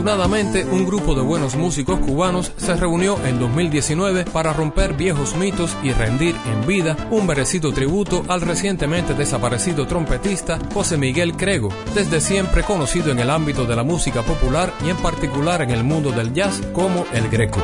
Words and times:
Afortunadamente, 0.00 0.64
un 0.64 0.86
grupo 0.86 1.14
de 1.14 1.20
buenos 1.20 1.56
músicos 1.56 2.00
cubanos 2.00 2.52
se 2.56 2.74
reunió 2.74 3.22
en 3.26 3.38
2019 3.38 4.24
para 4.24 4.54
romper 4.54 4.94
viejos 4.94 5.36
mitos 5.36 5.76
y 5.82 5.92
rendir 5.92 6.34
en 6.46 6.66
vida 6.66 6.96
un 7.10 7.26
merecido 7.26 7.70
tributo 7.74 8.24
al 8.28 8.40
recientemente 8.40 9.12
desaparecido 9.12 9.86
trompetista 9.86 10.58
José 10.72 10.96
Miguel 10.96 11.36
Crego, 11.36 11.68
desde 11.94 12.22
siempre 12.22 12.62
conocido 12.62 13.12
en 13.12 13.18
el 13.18 13.28
ámbito 13.28 13.66
de 13.66 13.76
la 13.76 13.82
música 13.82 14.22
popular 14.22 14.72
y 14.86 14.88
en 14.88 14.96
particular 14.96 15.60
en 15.60 15.70
el 15.70 15.84
mundo 15.84 16.12
del 16.12 16.32
jazz 16.32 16.62
como 16.72 17.04
el 17.12 17.28
greco. 17.28 17.60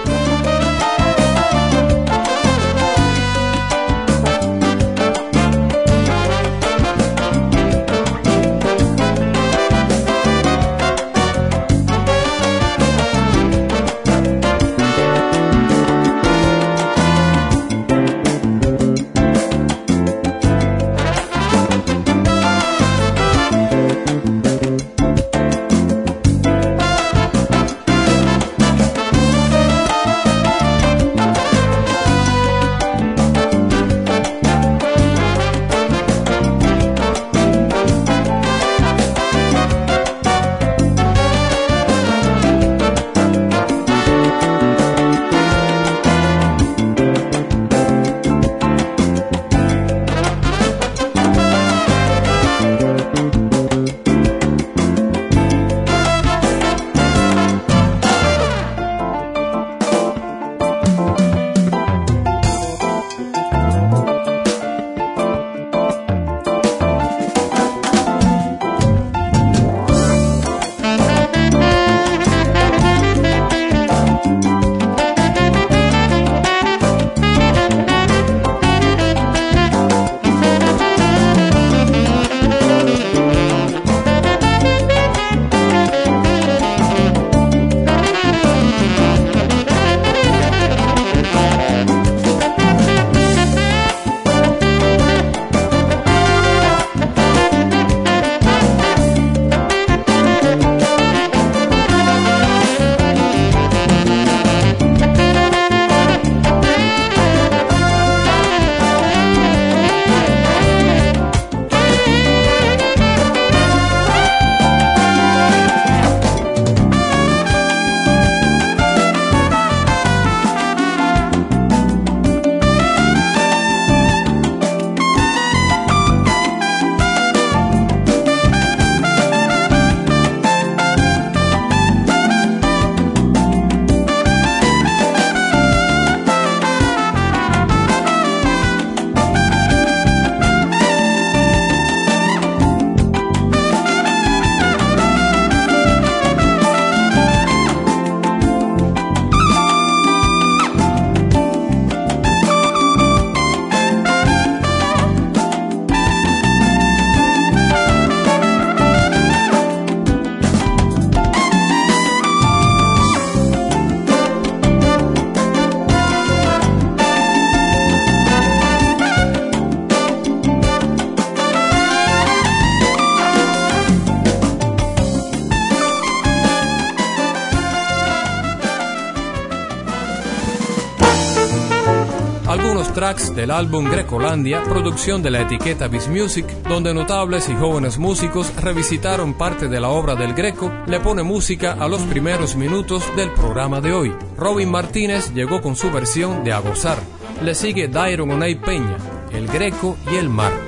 Tracks 182.97 183.37
del 183.37 183.51
álbum 183.51 183.91
Grecolandia, 183.91 184.65
producción 184.65 185.23
de 185.23 185.31
la 185.31 185.43
etiqueta 185.43 185.87
Biz 185.87 186.09
Music, 186.09 186.47
donde 186.67 186.95
notables 186.95 187.47
y 187.51 187.55
jóvenes 187.55 187.99
músicos 187.99 188.51
revisitaron 188.57 189.35
parte 189.35 189.69
de 189.69 189.79
la 189.81 189.91
obra 189.91 190.15
del 190.15 190.33
Greco, 190.33 190.73
le 190.87 190.99
pone 190.99 191.23
música 191.23 191.73
a 191.75 191.89
los 191.89 192.01
primeros 192.05 192.57
minutos 192.57 193.05
del 193.15 193.31
programa 193.33 193.83
de 193.83 193.93
hoy. 193.93 194.15
Robin 194.39 194.71
Martínez 194.71 195.31
llegó 195.35 195.61
con 195.61 195.77
su 195.77 195.91
versión 195.91 196.43
de 196.43 196.55
A 196.55 196.61
Gozar. 196.61 196.97
Le 197.43 197.55
sigue 197.55 197.89
Dairon 197.89 198.31
Onay 198.31 198.55
Peña, 198.55 198.97
El 199.31 199.47
Greco 199.47 199.99
y 200.11 200.17
El 200.17 200.31
Mar. 200.31 200.66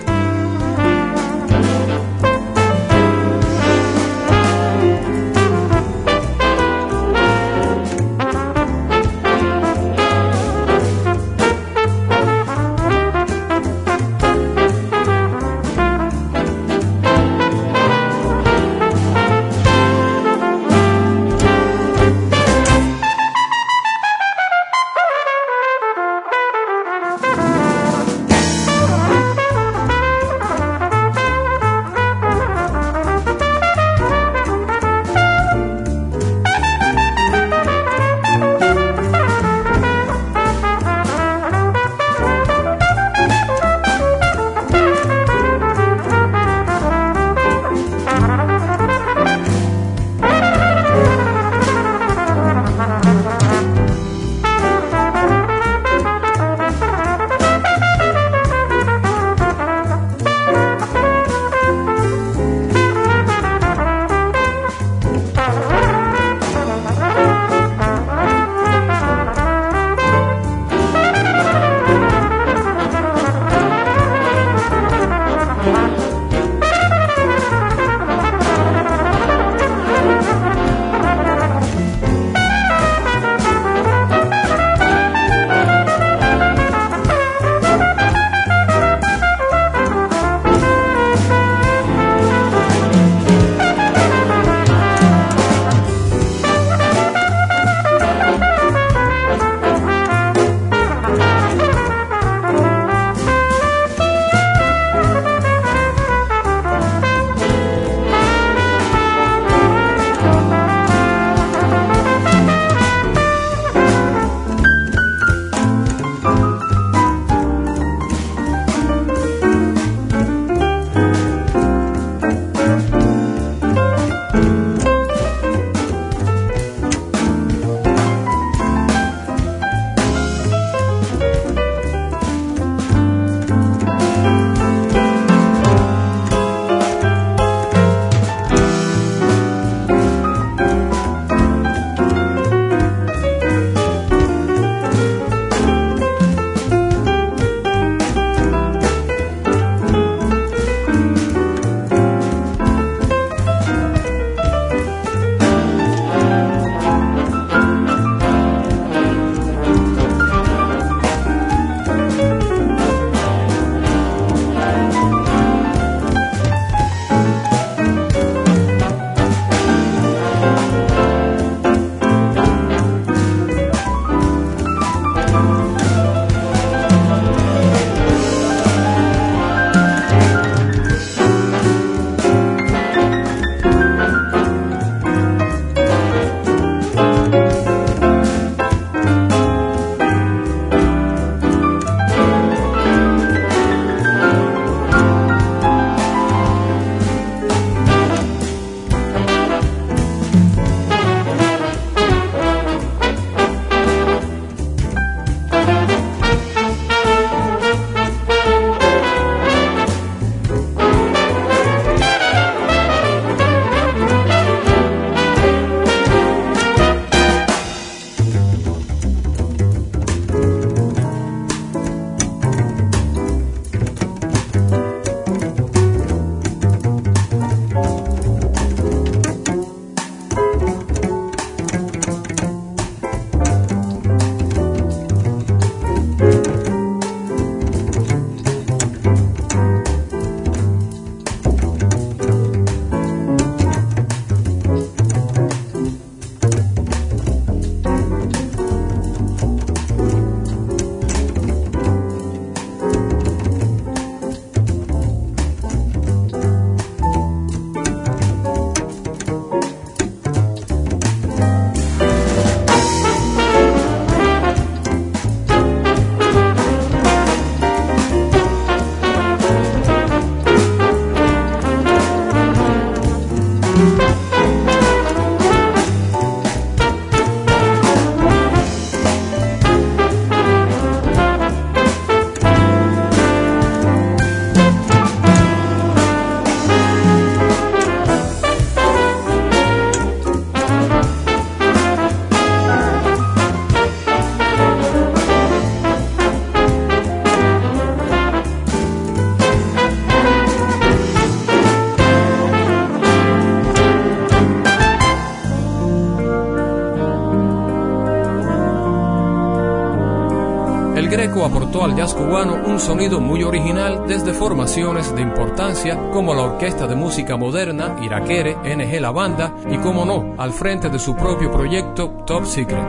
Al 311.85 311.97
jazz 311.97 312.15
cubano 312.15 312.55
un 312.67 312.81
sonido 312.81 313.21
muy 313.21 313.43
original 313.43 314.05
desde 314.07 314.33
formaciones 314.33 315.15
de 315.15 315.23
importancia 315.23 316.11
como 316.11 316.35
la 316.35 316.43
Orquesta 316.43 316.87
de 316.87 316.95
Música 316.95 317.37
Moderna, 317.37 317.97
Iraquere, 318.03 318.57
NG 318.65 319.01
La 319.01 319.11
Banda 319.11 319.55
y, 319.71 319.77
como 319.79 320.05
no, 320.05 320.35
al 320.39 320.53
frente 320.53 320.89
de 320.89 320.99
su 320.99 321.15
propio 321.15 321.51
proyecto 321.51 322.11
Top 322.27 322.45
Secret. 322.45 322.87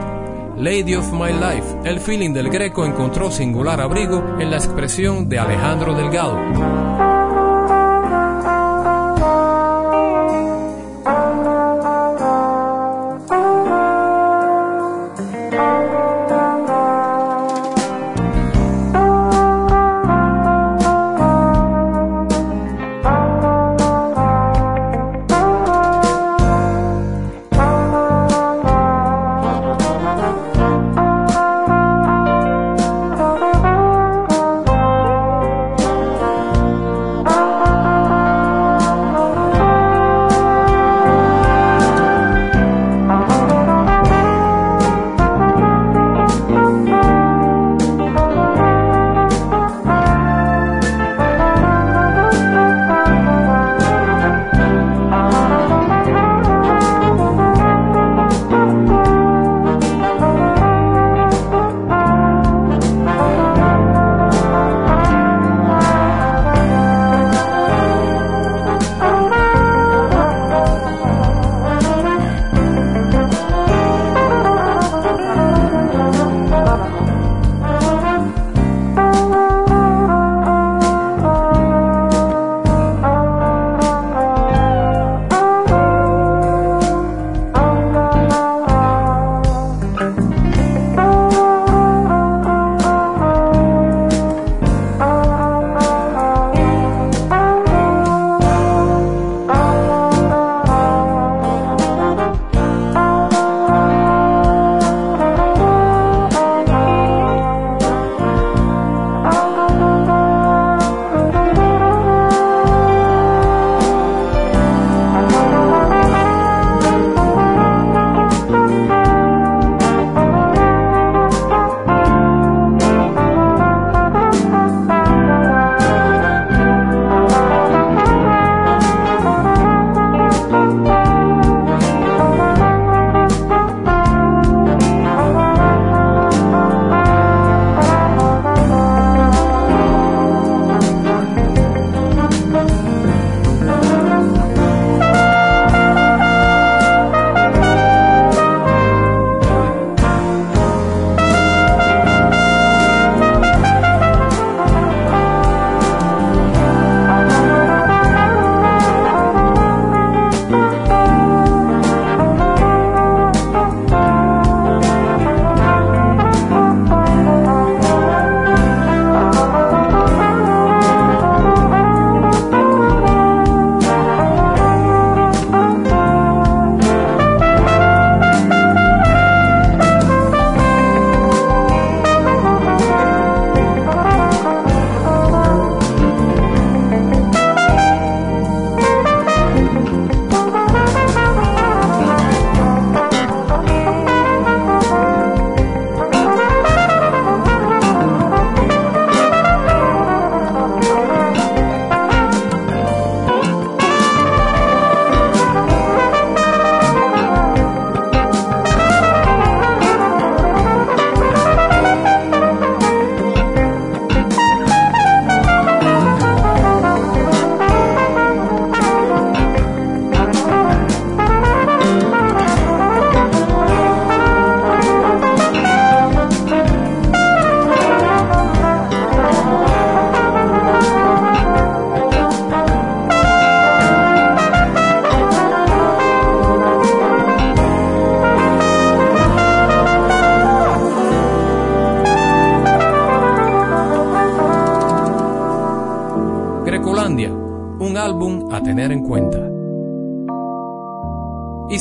Lady 0.57 0.95
of 0.95 1.11
My 1.13 1.31
Life, 1.31 1.79
el 1.85 1.99
feeling 1.99 2.33
del 2.33 2.49
Greco 2.49 2.85
encontró 2.85 3.31
singular 3.31 3.79
abrigo 3.79 4.37
en 4.39 4.51
la 4.51 4.57
expresión 4.57 5.29
de 5.29 5.39
Alejandro 5.39 5.93
Delgado. 5.93 7.08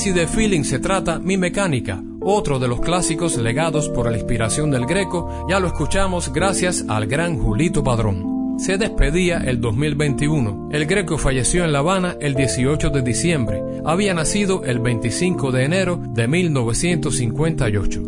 De 0.05 0.28
Feeling 0.28 0.62
se 0.62 0.78
trata 0.78 1.19
Mi 1.19 1.37
Mecánica, 1.37 2.00
otro 2.21 2.61
de 2.61 2.69
los 2.69 2.81
clásicos 2.81 3.37
legados 3.37 3.88
por 3.88 4.09
la 4.09 4.17
inspiración 4.17 4.71
del 4.71 4.87
Greco, 4.87 5.47
ya 5.50 5.59
lo 5.59 5.67
escuchamos 5.67 6.33
gracias 6.33 6.85
al 6.88 7.07
gran 7.07 7.37
Julito 7.37 7.83
Padrón. 7.83 8.57
Se 8.59 8.78
despedía 8.78 9.38
el 9.38 9.61
2021. 9.61 10.69
El 10.73 10.87
Greco 10.87 11.19
falleció 11.19 11.64
en 11.64 11.73
La 11.73 11.81
Habana 11.81 12.17
el 12.21 12.37
18 12.37 12.90
de 12.90 13.02
diciembre. 13.02 13.61
Había 13.85 14.14
nacido 14.14 14.64
el 14.64 14.78
25 14.78 15.50
de 15.50 15.64
enero 15.64 16.00
de 16.14 16.28
1958. 16.28 18.08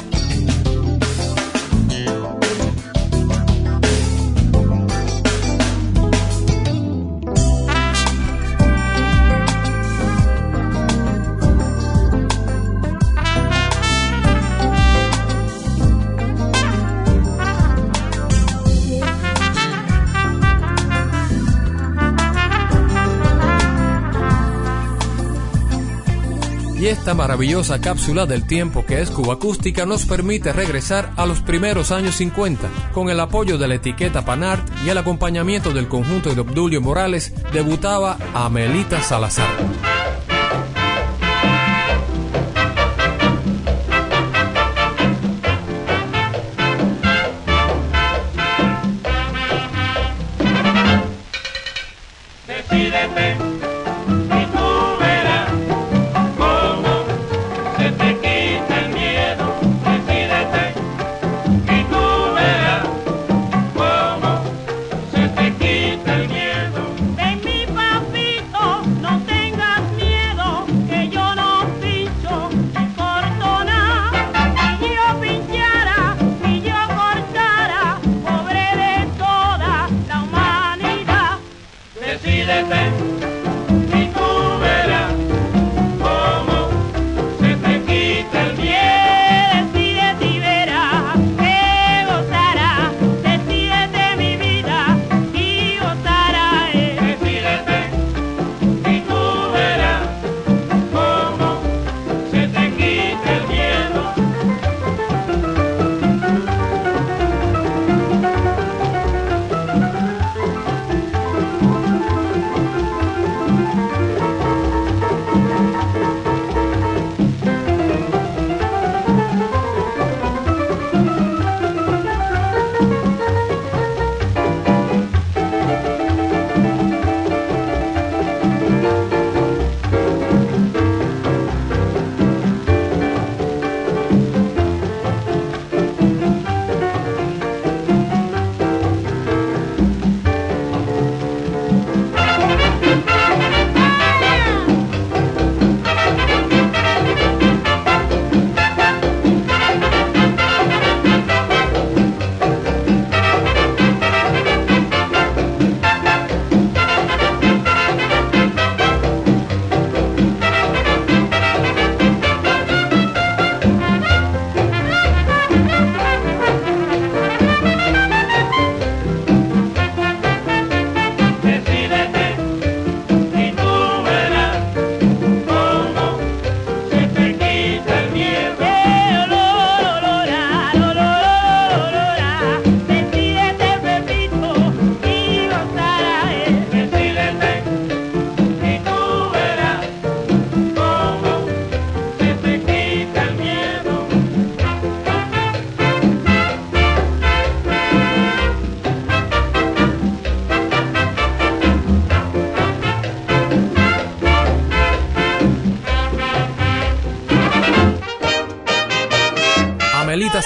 Maravillosa 27.21 27.79
cápsula 27.79 28.25
del 28.25 28.47
tiempo 28.47 28.83
que 28.83 28.99
es 28.99 29.11
Cuba 29.11 29.35
Acústica 29.35 29.85
nos 29.85 30.07
permite 30.07 30.51
regresar 30.53 31.11
a 31.17 31.27
los 31.27 31.39
primeros 31.41 31.91
años 31.91 32.15
50. 32.15 32.67
Con 32.95 33.11
el 33.11 33.19
apoyo 33.19 33.59
de 33.59 33.67
la 33.67 33.75
etiqueta 33.75 34.25
Panart 34.25 34.67
y 34.83 34.89
el 34.89 34.97
acompañamiento 34.97 35.71
del 35.71 35.87
conjunto 35.87 36.33
de 36.33 36.41
Obdulio 36.41 36.81
Morales, 36.81 37.31
debutaba 37.53 38.17
Amelita 38.33 39.03
Salazar. 39.03 39.45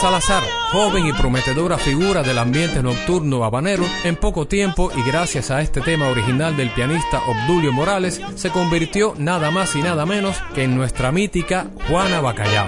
Salazar, 0.05 0.43
joven 0.71 1.07
y 1.07 1.13
prometedora 1.13 1.79
figura 1.79 2.21
del 2.21 2.37
ambiente 2.37 2.83
nocturno 2.83 3.43
habanero, 3.43 3.85
en 4.03 4.15
poco 4.15 4.47
tiempo 4.47 4.91
y 4.95 5.01
gracias 5.01 5.49
a 5.49 5.63
este 5.63 5.81
tema 5.81 6.09
original 6.09 6.55
del 6.55 6.69
pianista 6.69 7.23
Obdulio 7.25 7.73
Morales, 7.73 8.21
se 8.35 8.51
convirtió 8.51 9.15
nada 9.17 9.49
más 9.49 9.75
y 9.75 9.81
nada 9.81 10.05
menos 10.05 10.37
que 10.53 10.65
en 10.65 10.75
nuestra 10.77 11.11
mítica 11.11 11.71
Juana 11.89 12.21
Bacallao. 12.21 12.67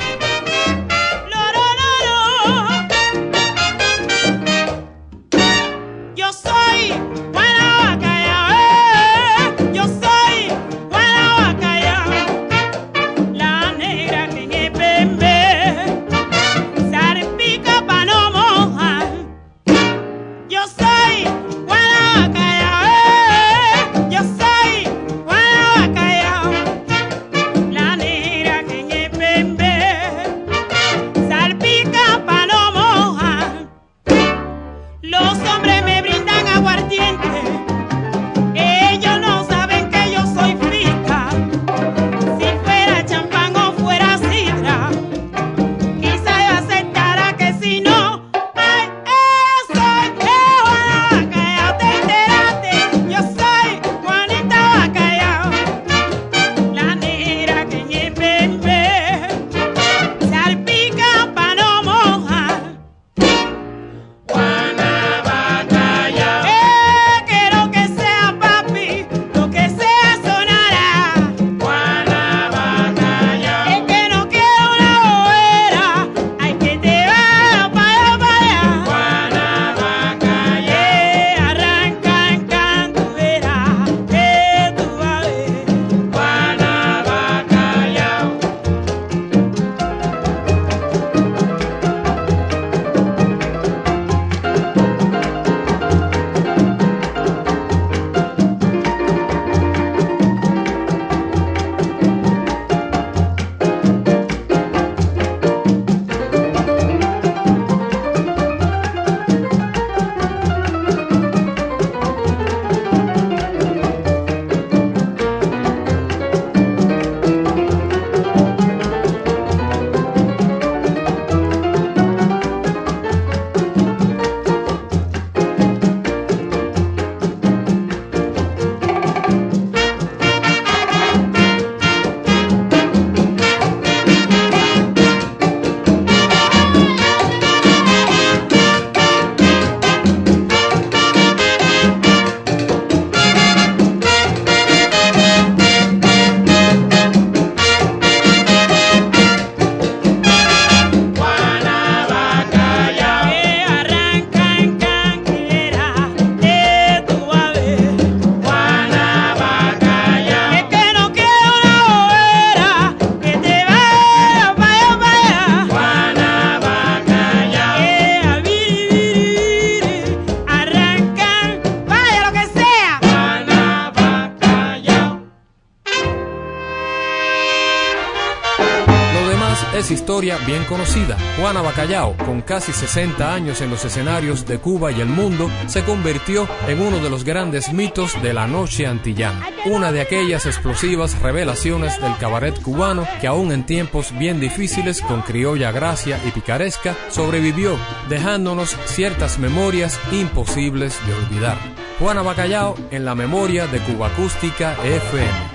Historia 180.17 180.39
bien 180.47 180.63
conocida. 180.63 181.15
Juana 181.37 181.61
Bacallao, 181.61 182.17
con 182.17 182.41
casi 182.41 182.73
60 182.73 183.35
años 183.35 183.61
en 183.61 183.69
los 183.69 183.85
escenarios 183.85 184.47
de 184.47 184.57
Cuba 184.57 184.91
y 184.91 184.99
el 184.99 185.09
mundo, 185.09 185.47
se 185.67 185.83
convirtió 185.83 186.47
en 186.67 186.81
uno 186.81 186.97
de 186.97 187.11
los 187.11 187.23
grandes 187.23 187.71
mitos 187.71 188.19
de 188.23 188.33
la 188.33 188.47
noche 188.47 188.87
antillana. 188.87 189.47
Una 189.67 189.91
de 189.91 190.01
aquellas 190.01 190.47
explosivas 190.47 191.21
revelaciones 191.21 192.01
del 192.01 192.17
cabaret 192.17 192.59
cubano 192.63 193.07
que 193.21 193.27
aún 193.27 193.51
en 193.51 193.67
tiempos 193.67 194.11
bien 194.17 194.39
difíciles, 194.39 195.01
con 195.01 195.21
criolla 195.21 195.71
gracia 195.71 196.19
y 196.25 196.31
picaresca, 196.31 196.95
sobrevivió, 197.11 197.77
dejándonos 198.09 198.75
ciertas 198.85 199.37
memorias 199.37 199.99
imposibles 200.11 200.97
de 201.05 201.13
olvidar. 201.13 201.57
Juana 201.99 202.23
Bacallao 202.23 202.75
en 202.89 203.05
la 203.05 203.13
memoria 203.13 203.67
de 203.67 203.79
Cuba 203.81 204.07
Acústica 204.07 204.73
FM. 204.83 205.46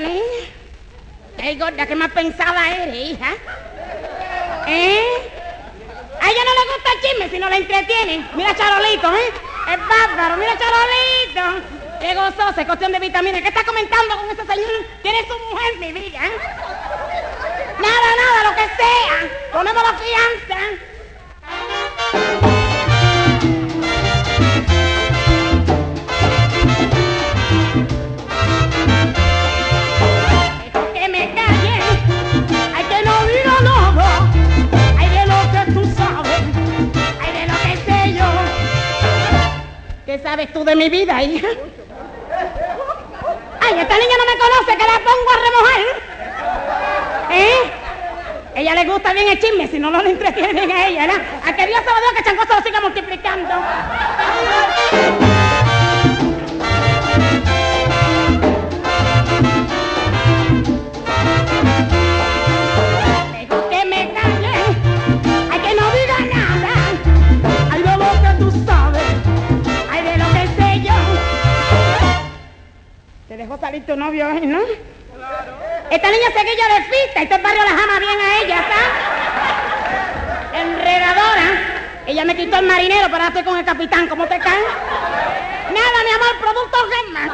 Niña? 0.00 0.22
Ay, 1.42 1.58
gorda, 1.58 1.86
¿qué 1.86 1.94
más 1.94 2.12
pensada 2.12 2.76
eres, 2.76 2.94
hija? 2.94 3.34
¿Eh? 4.66 5.30
A 6.20 6.30
ella 6.30 6.40
no 6.44 6.52
le 6.54 6.72
gusta 6.72 6.90
el 6.94 7.00
chisme 7.00 7.30
si 7.30 7.38
no 7.38 7.48
la 7.48 7.56
entretienen. 7.56 8.28
Mira 8.34 8.54
Charolito, 8.54 9.12
¿eh? 9.12 9.32
Es 9.72 9.78
bárbaro, 9.88 10.36
mira 10.36 10.56
Charolito. 10.58 11.66
Qué 12.00 12.14
gozoso, 12.14 12.60
es 12.60 12.66
cuestión 12.66 12.92
de 12.92 12.98
vitaminas. 12.98 13.42
¿Qué 13.42 13.48
está 13.48 13.64
comentando 13.64 14.16
con 14.16 14.30
ese 14.30 14.46
señor? 14.46 14.86
Tiene 15.02 15.26
su 15.26 15.38
mujer, 15.50 15.78
mi 15.78 15.92
vida, 15.92 16.26
¿eh? 16.26 16.32
Nada, 17.80 18.16
nada, 18.16 18.50
lo 18.50 18.56
que 18.56 18.66
sea. 18.76 19.30
Ponemos 19.52 19.82
la 19.82 19.94
fianza. 19.98 20.58
¿Qué 40.12 40.18
sabes 40.18 40.52
tú 40.52 40.62
de 40.62 40.76
mi 40.76 40.90
vida, 40.90 41.22
hija? 41.22 41.48
Ay, 43.60 43.78
esta 43.80 43.94
niña 43.96 44.14
no 44.18 44.26
me 44.26 44.36
conoce, 44.38 44.76
que 44.76 44.86
la 44.86 44.98
pongo 44.98 45.30
a 45.30 45.38
remojar. 45.46 45.80
¿Eh? 47.30 47.72
Ella 48.56 48.74
le 48.74 48.84
gusta 48.84 49.14
bien 49.14 49.28
el 49.28 49.40
chisme, 49.40 49.66
si 49.68 49.78
no, 49.78 49.90
no 49.90 50.02
le 50.02 50.10
entretiene 50.10 50.52
bien 50.52 50.70
a 50.70 50.86
ella, 50.86 51.06
¿verdad? 51.06 51.22
A 51.46 51.56
que 51.56 51.66
Dios 51.66 51.80
se 51.80 51.86
lo 51.86 51.96
dio 51.96 52.14
que 52.14 52.24
Changoso 52.24 52.54
lo 52.54 52.62
siga 52.62 52.80
multiplicando. 52.82 53.54
Dejó 73.52 73.66
salir 73.66 73.84
novio 73.98 74.28
hoy, 74.28 74.46
¿no? 74.46 74.60
Esta 75.90 76.10
niña 76.10 76.26
seguilla 76.34 76.68
de 76.74 76.84
fiesta 76.84 77.20
el 77.34 77.42
barrio 77.42 77.62
la 77.64 77.72
ama 77.72 77.98
bien 77.98 78.18
a 78.18 78.38
ella, 78.38 78.64
¿sabes? 78.66 78.88
Enredadora. 80.54 81.46
Ella 82.06 82.24
me 82.24 82.34
quitó 82.34 82.56
el 82.60 82.66
marinero 82.66 83.10
para 83.10 83.26
hacer 83.26 83.44
con 83.44 83.58
el 83.58 83.64
capitán. 83.66 84.08
¿Cómo 84.08 84.26
te 84.26 84.38
cae? 84.38 84.62
Nada, 85.68 86.02
mi 86.02 86.12
amor, 86.14 86.38
producto 86.40 86.78
Gemma. 86.94 87.28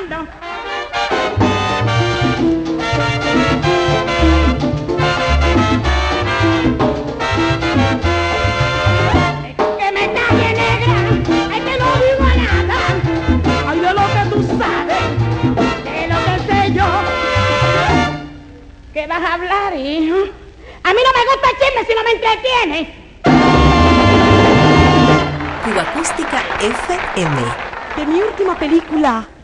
Multiplicando. 0.00 0.49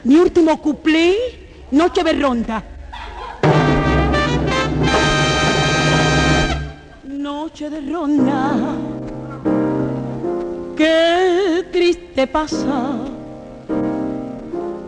Mi 0.04 0.16
último 0.16 0.60
cuplé, 0.60 1.14
Noche 1.70 2.04
de 2.04 2.12
Ronda. 2.12 2.62
Noche 7.04 7.70
de 7.70 7.80
ronda, 7.80 8.52
qué 10.76 11.64
triste 11.72 12.26
pasa, 12.26 12.98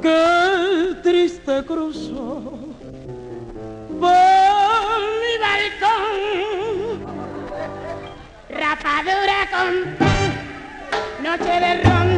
qué 0.03 0.97
triste 1.03 1.65
cruzo 1.65 2.43
por 3.99 5.01
mi 5.23 5.35
balcón. 5.47 7.01
Rapadura 8.51 9.41
con 9.51 9.97
pan, 9.97 10.31
noche 11.23 11.55
de 11.59 11.83
ronda. 11.83 12.18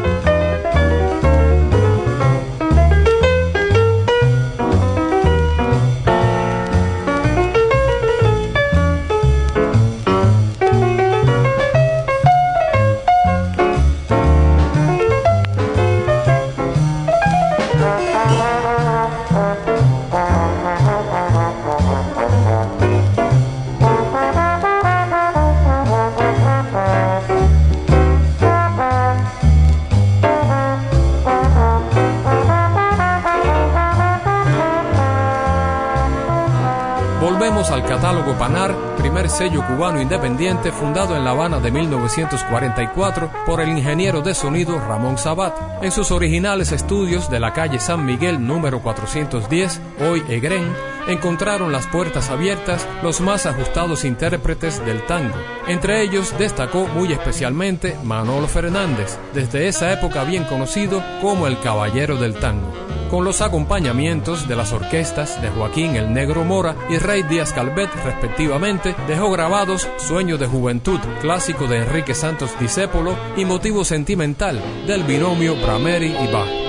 Sello 39.31 39.65
cubano 39.65 40.01
independiente 40.01 40.71
fundado 40.71 41.15
en 41.15 41.23
La 41.23 41.31
Habana 41.31 41.59
de 41.59 41.71
1944 41.71 43.31
por 43.45 43.61
el 43.61 43.69
ingeniero 43.69 44.21
de 44.21 44.35
sonido 44.35 44.77
Ramón 44.79 45.17
Sabat. 45.17 45.55
En 45.81 45.91
sus 45.91 46.11
originales 46.11 46.71
estudios 46.71 47.29
de 47.29 47.39
la 47.39 47.53
calle 47.53 47.79
San 47.79 48.05
Miguel 48.05 48.45
número 48.45 48.81
410, 48.81 49.81
hoy 50.01 50.23
Egren, 50.27 50.71
encontraron 51.07 51.71
las 51.71 51.87
puertas 51.87 52.29
abiertas 52.29 52.87
los 53.01 53.21
más 53.21 53.45
ajustados 53.45 54.05
intérpretes 54.05 54.85
del 54.85 55.05
tango. 55.05 55.35
Entre 55.67 56.01
ellos 56.01 56.35
destacó 56.37 56.87
muy 56.87 57.13
especialmente 57.13 57.97
Manolo 58.03 58.47
Fernández, 58.47 59.17
desde 59.33 59.67
esa 59.67 59.93
época 59.93 60.23
bien 60.25 60.43
conocido 60.43 61.01
como 61.21 61.47
el 61.47 61.59
Caballero 61.61 62.17
del 62.17 62.35
Tango 62.35 62.70
con 63.11 63.25
los 63.25 63.41
acompañamientos 63.41 64.47
de 64.47 64.55
las 64.55 64.71
orquestas 64.71 65.39
de 65.41 65.49
Joaquín 65.49 65.97
el 65.97 66.13
Negro 66.13 66.45
Mora 66.45 66.75
y 66.89 66.97
Rey 66.97 67.23
Díaz 67.23 67.51
Calvet 67.51 67.89
respectivamente, 68.05 68.95
dejó 69.05 69.29
grabados 69.29 69.87
Sueño 69.97 70.37
de 70.37 70.47
Juventud, 70.47 70.99
clásico 71.19 71.67
de 71.67 71.79
Enrique 71.79 72.15
Santos 72.15 72.57
Discépolo 72.57 73.17
y 73.35 73.43
Motivo 73.43 73.83
Sentimental 73.83 74.61
del 74.87 75.03
binomio 75.03 75.55
Brameri 75.57 76.15
y 76.15 76.31
Bach. 76.31 76.60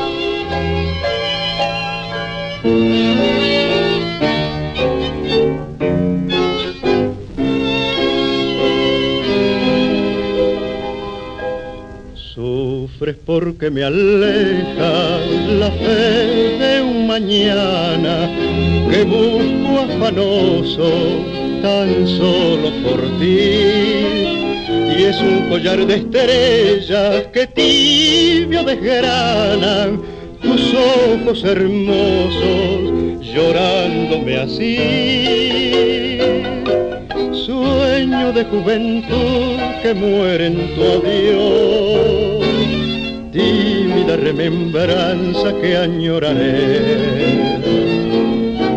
Sufres 12.53 13.17
porque 13.25 13.71
me 13.71 13.83
aleja 13.83 15.19
la 15.59 15.71
fe 15.71 16.59
de 16.63 16.83
un 16.83 17.07
mañana 17.07 18.29
que 18.91 19.05
busco 19.05 19.71
afanoso 19.87 20.91
tan 21.63 22.07
solo 22.07 22.71
por 22.85 23.01
ti. 23.19 23.55
Y 24.99 25.03
es 25.03 25.19
un 25.23 25.49
collar 25.49 25.87
de 25.87 25.95
estrellas 25.95 27.27
que 27.33 27.47
tibio 27.47 28.63
desgranan 28.65 30.03
tus 30.43 30.75
ojos 30.75 31.43
hermosos 31.45 33.25
llorándome 33.35 34.37
así 34.37 36.03
sueño 37.47 38.33
de 38.33 38.45
juventud 38.45 39.59
que 39.83 39.95
muere 39.95 40.47
en 40.47 40.75
tu 40.75 40.83
adiós, 40.83 42.22
tímida 44.03 44.17
remembranza 44.17 45.53
que 45.61 45.77
añoraré, 45.77 47.61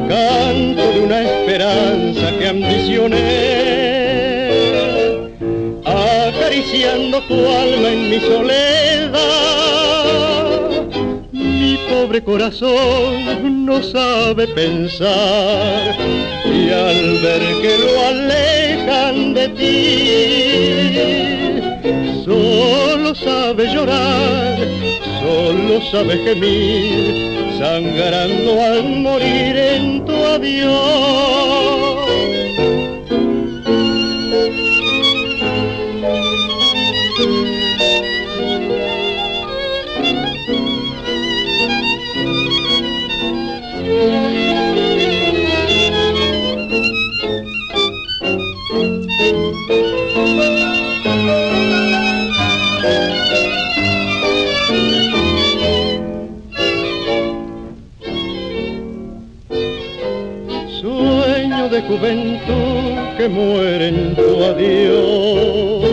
canto 0.07 0.91
de 0.93 0.99
una 0.99 1.21
esperanza 1.21 2.31
que 2.37 2.47
ambicioné, 2.47 3.15
acariciando 5.85 7.21
tu 7.23 7.33
alma 7.33 7.89
en 7.89 8.09
mi 8.09 8.19
soledad. 8.19 9.15
Mi 11.31 11.77
pobre 11.89 12.23
corazón 12.23 13.65
no 13.65 13.81
sabe 13.81 14.47
pensar 14.49 15.95
y 16.45 16.69
al 16.69 17.17
ver 17.19 17.41
que 17.61 17.77
lo 17.79 18.05
alejan 18.07 19.33
de 19.33 19.49
ti, 19.49 21.44
solo 22.65 23.13
sabe 23.15 23.67
llorar, 23.67 24.57
solo 25.21 25.81
sabe 25.91 26.17
gemir, 26.25 27.53
sangrando 27.59 28.51
al 28.61 28.83
morir 29.05 29.55
en 29.57 30.05
tu 30.05 30.15
adiós. 30.35 32.14
Juventud 61.95 63.17
que 63.17 63.29
muere 63.29 63.87
en 63.87 64.15
tu 64.15 64.43
adiós, 64.43 65.85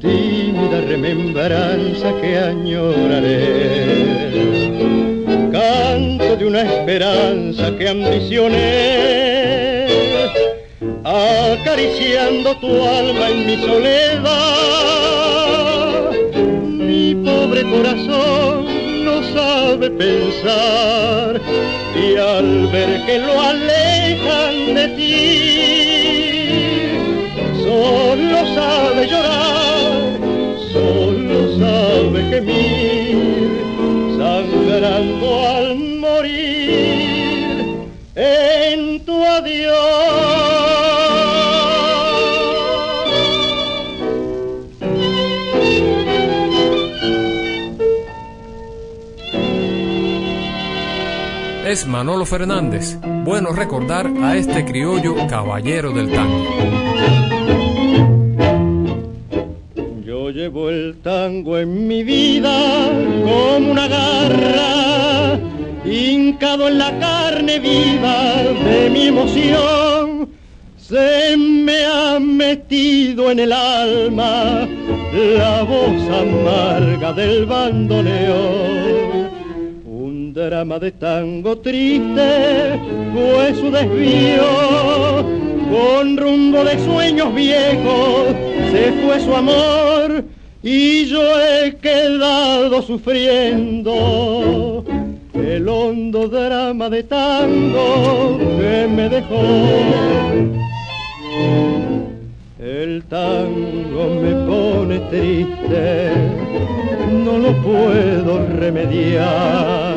tímida 0.00 0.80
remembranza 0.88 2.12
que 2.20 2.38
añoraré, 2.38 3.38
canto 5.52 6.36
de 6.36 6.44
una 6.44 6.62
esperanza 6.62 7.70
que 7.76 7.88
ambicioné, 7.88 9.86
acariciando 11.04 12.56
tu 12.56 12.82
alma 12.82 13.30
en 13.30 13.46
mi 13.46 13.56
soledad, 13.58 14.22
mi 16.66 17.14
pobre 17.14 17.62
corazón 17.62 18.41
pensar 19.90 21.40
y 21.94 22.16
al 22.16 22.66
ver 22.68 23.04
que 23.06 23.18
lo 23.18 23.40
alejan 23.40 24.74
de 24.74 24.88
ti, 24.98 25.12
solo 27.62 28.46
sabe 28.54 29.06
llorar, 29.06 30.18
solo 30.72 31.58
sabe 31.58 32.22
gemir, 32.30 33.18
sangrando 34.18 35.48
al 35.48 35.76
morir 35.76 37.21
Es 51.72 51.86
Manolo 51.86 52.26
Fernández. 52.26 52.98
Bueno 53.24 53.54
recordar 53.54 54.06
a 54.22 54.36
este 54.36 54.62
criollo 54.62 55.14
caballero 55.26 55.90
del 55.90 56.12
tango. 56.12 56.44
Yo 60.04 60.28
llevo 60.28 60.68
el 60.68 60.96
tango 61.02 61.58
en 61.58 61.88
mi 61.88 62.04
vida 62.04 62.90
como 63.24 63.70
una 63.70 63.88
garra 63.88 65.40
fincado 65.82 66.68
en 66.68 66.76
la 66.76 66.98
carne 66.98 67.58
viva 67.58 68.42
de 68.42 68.90
mi 68.90 69.06
emoción, 69.06 70.28
se 70.76 71.38
me 71.38 71.86
ha 71.86 72.20
metido 72.20 73.30
en 73.30 73.40
el 73.40 73.50
alma 73.50 74.68
la 75.14 75.62
voz 75.62 76.02
amarga 76.20 77.14
del 77.14 77.46
bandoneón. 77.46 79.21
Drama 80.42 80.80
de 80.80 80.90
tango 80.90 81.58
triste 81.58 82.80
fue 83.12 83.54
su 83.54 83.70
desvío, 83.70 85.22
con 85.70 86.16
rumbo 86.16 86.64
de 86.64 86.84
sueños 86.84 87.32
viejos 87.32 88.34
se 88.72 88.90
fue 89.04 89.20
su 89.20 89.36
amor 89.36 90.24
y 90.60 91.06
yo 91.06 91.22
he 91.40 91.76
quedado 91.76 92.82
sufriendo 92.82 94.84
el 95.32 95.68
hondo 95.68 96.26
drama 96.26 96.90
de 96.90 97.04
tango 97.04 98.36
que 98.58 98.88
me 98.88 99.08
dejó. 99.08 99.44
El 102.58 103.04
tango 103.04 104.16
me 104.20 104.32
pone 104.46 104.98
triste, 105.08 106.10
no 107.24 107.38
lo 107.38 107.52
puedo 107.62 108.44
remediar. 108.58 109.91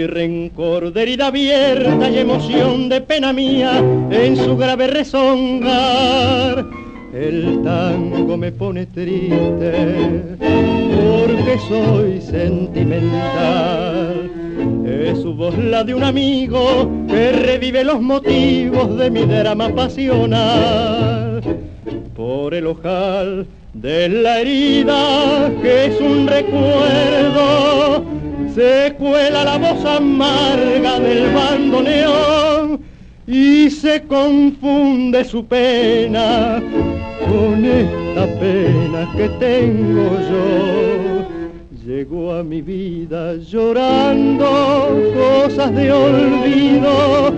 Hay 0.00 0.06
rencor 0.06 0.94
de 0.94 1.02
herida 1.02 1.26
abierta 1.26 2.08
y 2.08 2.16
emoción 2.16 2.88
de 2.88 3.02
pena 3.02 3.34
mía 3.34 3.84
en 4.10 4.34
su 4.34 4.56
grave 4.56 4.86
rezongar 4.86 6.64
el 7.12 7.60
tango 7.62 8.38
me 8.38 8.50
pone 8.50 8.86
triste 8.86 10.38
porque 10.38 11.58
soy 11.68 12.18
sentimental. 12.22 14.30
Es 14.86 15.20
su 15.20 15.34
voz 15.34 15.58
la 15.58 15.84
de 15.84 15.92
un 15.92 16.04
amigo 16.04 16.90
que 17.06 17.32
revive 17.32 17.84
los 17.84 18.00
motivos 18.00 18.96
de 18.96 19.10
mi 19.10 19.26
drama 19.26 19.68
pasional. 19.68 21.42
Por 22.16 22.54
el 22.54 22.68
ojal 22.68 23.46
de 23.74 24.08
la 24.08 24.40
herida 24.40 25.52
que 25.62 25.86
es 25.86 26.00
un 26.00 26.26
recuerdo, 26.26 28.04
se 28.54 28.94
cuela 28.98 29.44
la 29.44 29.58
voz 29.58 29.84
amarga 29.84 30.98
del 30.98 31.32
bandoneón 31.32 32.80
y 33.26 33.70
se 33.70 34.02
confunde 34.02 35.24
su 35.24 35.46
pena 35.46 36.60
con 37.28 37.64
esta 37.64 38.26
pena 38.40 39.08
que 39.16 39.28
tengo 39.38 40.18
yo. 40.30 41.28
Llegó 41.86 42.34
a 42.34 42.42
mi 42.42 42.60
vida 42.60 43.36
llorando 43.36 44.44
cosas 45.14 45.72
de 45.74 45.92
olvido, 45.92 47.32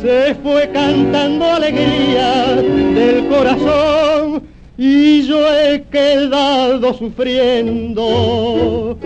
se 0.00 0.34
fue 0.36 0.70
cantando 0.72 1.44
alegría 1.44 2.56
del 2.56 3.28
corazón 3.28 4.42
y 4.78 5.22
yo 5.22 5.38
he 5.52 5.82
quedado 5.90 6.94
sufriendo 6.94 8.96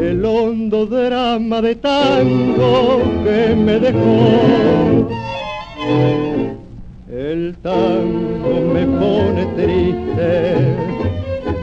el 0.00 0.24
hondo 0.24 0.86
drama 0.86 1.60
de 1.60 1.74
tango 1.76 3.02
que 3.24 3.54
me 3.54 3.78
dejó. 3.78 5.08
El 7.10 7.56
tango 7.62 8.72
me 8.72 8.86
pone 8.86 9.46
triste, 9.56 10.54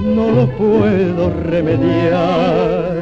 no 0.04 0.32
lo 0.32 0.48
puedo 0.58 1.30
remediar. 1.50 2.96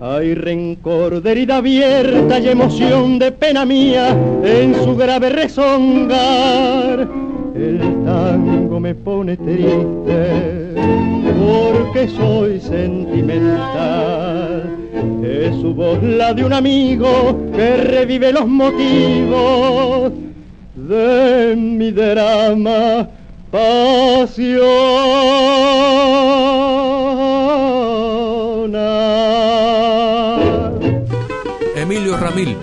Hay 0.00 0.34
rencor 0.34 1.22
de 1.22 1.30
herida 1.30 1.58
abierta 1.58 2.38
y 2.38 2.48
emoción 2.48 3.18
de 3.18 3.32
pena 3.32 3.64
mía 3.64 4.16
en 4.42 4.74
su 4.74 4.96
grave 4.96 5.30
rezongar. 5.30 7.08
El 7.54 7.78
tango 8.04 8.80
me 8.80 8.94
pone 8.94 9.36
triste 9.36 10.74
porque 11.38 12.08
soy 12.08 12.60
sentimental. 12.60 14.70
Es 15.22 15.54
su 15.60 15.74
voz 15.74 16.02
la 16.02 16.32
de 16.32 16.44
un 16.44 16.52
amigo 16.52 17.38
que 17.54 17.76
revive 17.76 18.32
los 18.32 18.46
motivos 18.46 20.12
de 20.74 21.54
mi 21.56 21.90
drama 21.90 23.08
pasional. 23.50 24.62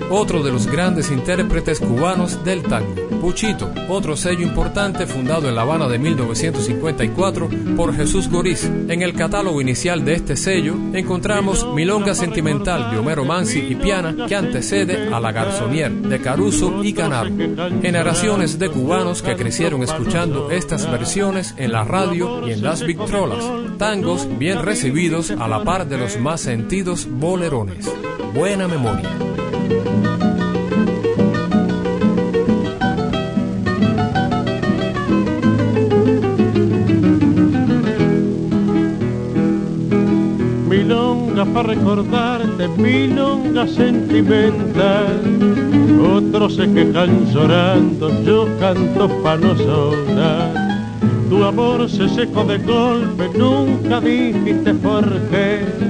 Otro 0.09 0.41
de 0.41 0.51
los 0.51 0.65
grandes 0.65 1.11
intérpretes 1.11 1.79
cubanos 1.79 2.43
del 2.43 2.63
tango. 2.63 2.95
Puchito, 3.21 3.71
otro 3.87 4.17
sello 4.17 4.41
importante 4.41 5.05
fundado 5.05 5.47
en 5.47 5.53
La 5.53 5.61
Habana 5.61 5.87
de 5.87 5.99
1954 5.99 7.49
por 7.77 7.95
Jesús 7.95 8.29
Goriz. 8.29 8.63
En 8.65 9.03
el 9.03 9.13
catálogo 9.13 9.61
inicial 9.61 10.03
de 10.03 10.15
este 10.15 10.37
sello 10.37 10.75
encontramos 10.93 11.67
Milonga 11.75 12.15
Sentimental 12.15 12.89
de 12.89 12.97
Homero 12.97 13.25
Mansi 13.25 13.59
y 13.59 13.75
Piana 13.75 14.25
que 14.27 14.35
antecede 14.35 15.13
a 15.13 15.19
La 15.19 15.31
Garzonier 15.31 15.91
de 15.91 16.19
Caruso 16.19 16.83
y 16.83 16.93
Canaro. 16.93 17.29
Generaciones 17.79 18.57
de 18.57 18.69
cubanos 18.69 19.21
que 19.21 19.35
crecieron 19.35 19.83
escuchando 19.83 20.49
estas 20.49 20.89
versiones 20.89 21.53
en 21.57 21.73
la 21.73 21.83
radio 21.83 22.47
y 22.47 22.53
en 22.53 22.63
las 22.63 22.83
victrolas. 22.83 23.45
Tangos 23.77 24.27
bien 24.39 24.63
recibidos 24.63 25.29
a 25.29 25.47
la 25.47 25.63
par 25.63 25.87
de 25.87 25.99
los 25.99 26.19
más 26.19 26.41
sentidos 26.41 27.07
bolerones. 27.07 27.87
Buena 28.33 28.67
memoria. 28.67 29.09
Milonga 40.67 41.45
para 41.45 41.69
recordarte, 41.69 42.67
milonga 42.77 43.67
sentimental. 43.67 45.21
Otros 46.01 46.55
se 46.55 46.71
quejan 46.71 47.25
llorando, 47.33 48.23
yo 48.23 48.47
canto 48.59 49.09
pa' 49.23 49.37
no 49.37 49.57
sonar. 49.57 50.69
Tu 51.29 51.43
amor 51.43 51.89
se 51.89 52.07
secó 52.09 52.43
de 52.43 52.57
golpe, 52.59 53.29
nunca 53.37 53.99
dijiste 53.99 54.73
por 54.75 55.05
qué. 55.29 55.88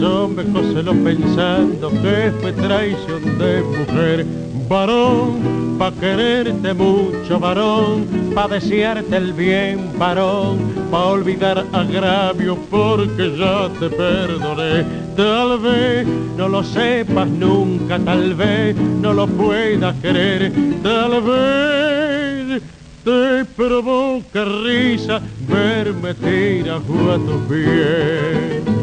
Yo 0.00 0.28
me 0.28 0.42
coselo 0.44 0.94
pensando 1.04 1.90
que 1.90 2.32
fue 2.40 2.52
traición 2.54 3.38
de 3.38 3.62
mujer. 3.62 4.26
Varón, 4.66 5.76
pa' 5.78 5.92
quererte 5.92 6.72
mucho, 6.72 7.38
varón, 7.38 8.06
pa' 8.34 8.48
desearte 8.48 9.14
el 9.14 9.34
bien, 9.34 9.90
varón, 9.98 10.56
pa' 10.90 11.04
olvidar 11.04 11.66
agravio 11.72 12.56
porque 12.70 13.36
ya 13.36 13.68
te 13.78 13.90
perdoné. 13.90 14.86
Tal 15.16 15.58
vez 15.58 16.06
no 16.38 16.48
lo 16.48 16.64
sepas 16.64 17.28
nunca, 17.28 17.98
tal 17.98 18.34
vez 18.34 18.74
no 18.76 19.12
lo 19.12 19.26
puedas 19.26 19.94
querer, 19.96 20.50
tal 20.82 21.20
vez 21.20 22.62
te 23.04 23.44
provoca 23.54 24.46
risa 24.64 25.20
verme 25.46 26.14
tirado 26.14 27.12
a 27.12 27.16
tus 27.18 27.42
pies. 27.50 28.79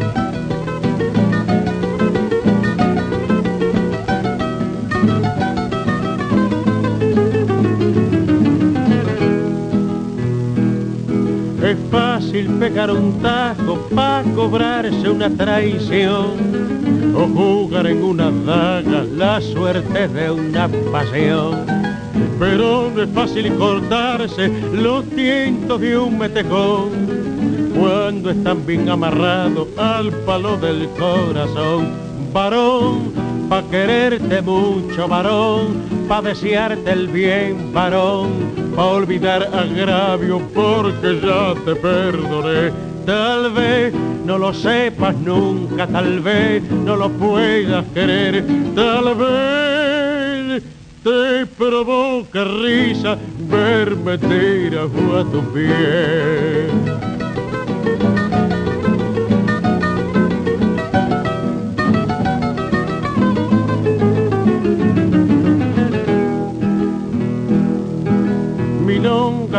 Es 11.68 11.78
fácil 11.92 12.48
pegar 12.60 12.90
un 12.90 13.22
tajo 13.22 13.76
pa' 13.94 14.24
cobrarse 14.36 15.10
una 15.10 15.30
traición 15.30 16.38
o 17.14 17.28
jugar 17.28 17.88
en 17.88 18.04
una 18.04 18.32
daga 18.32 19.04
la 19.04 19.42
suerte 19.42 20.08
de 20.08 20.32
una 20.32 20.70
pasión. 20.94 21.66
Pero 22.40 22.90
no 22.96 23.04
es 23.04 23.10
fácil 23.10 23.54
cortarse 23.56 24.48
los 24.72 25.04
tientos 25.10 25.82
de 25.82 25.98
un 25.98 26.18
metejón 26.18 26.90
cuando 27.78 28.30
están 28.30 28.66
bien 28.66 28.88
amarrados 28.88 29.68
al 29.78 30.14
palo 30.26 30.56
del 30.56 30.88
corazón. 30.98 31.90
Varón, 32.32 33.12
pa' 33.50 33.64
quererte 33.64 34.42
mucho, 34.42 35.06
varón, 35.10 35.84
pa' 36.08 36.22
desearte 36.22 36.94
el 36.94 37.10
bien, 37.10 37.74
varón, 37.74 38.67
pa' 38.78 38.86
olvidar 38.86 39.42
agravio 39.56 40.40
porque 40.54 41.20
ya 41.20 41.56
te 41.66 41.74
perdoné. 41.74 42.72
Tal 43.08 43.52
vez 43.52 43.92
no 44.24 44.38
lo 44.38 44.54
sepas 44.54 45.16
nunca, 45.16 45.88
tal 45.88 46.20
vez 46.20 46.62
no 46.86 46.96
lo 46.96 47.10
puedas 47.10 47.84
querer, 47.96 48.46
tal 48.76 49.16
vez 49.16 50.62
te 51.04 51.48
provoca 51.58 52.44
risa 52.44 53.18
verme 53.50 54.16
tirado 54.20 55.18
a 55.20 55.24
tu 55.24 55.42
pie. 55.54 56.87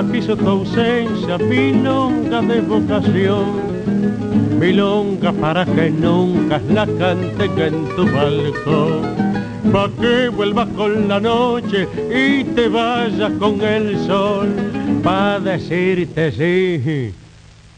Preciso 0.03 0.37
tu 0.37 0.49
ausencia, 0.49 1.39
milonga 1.39 2.41
de 2.43 2.61
vocación. 2.61 3.47
Milonga 4.59 5.33
para 5.33 5.65
que 5.65 5.91
nunca 5.91 6.61
la 6.69 6.87
canten 6.87 7.59
en 7.59 7.89
tu 7.97 8.05
balcón. 8.07 9.03
Pa' 9.73 9.91
que 10.01 10.29
vuelvas 10.29 10.69
con 10.77 11.09
la 11.09 11.21
noche 11.21 11.89
y 12.11 12.45
te 12.45 12.69
vayas 12.69 13.33
con 13.39 13.61
el 13.61 13.99
sol. 14.07 14.49
Pa' 15.03 15.39
decirte 15.41 16.33
sí 16.33 17.15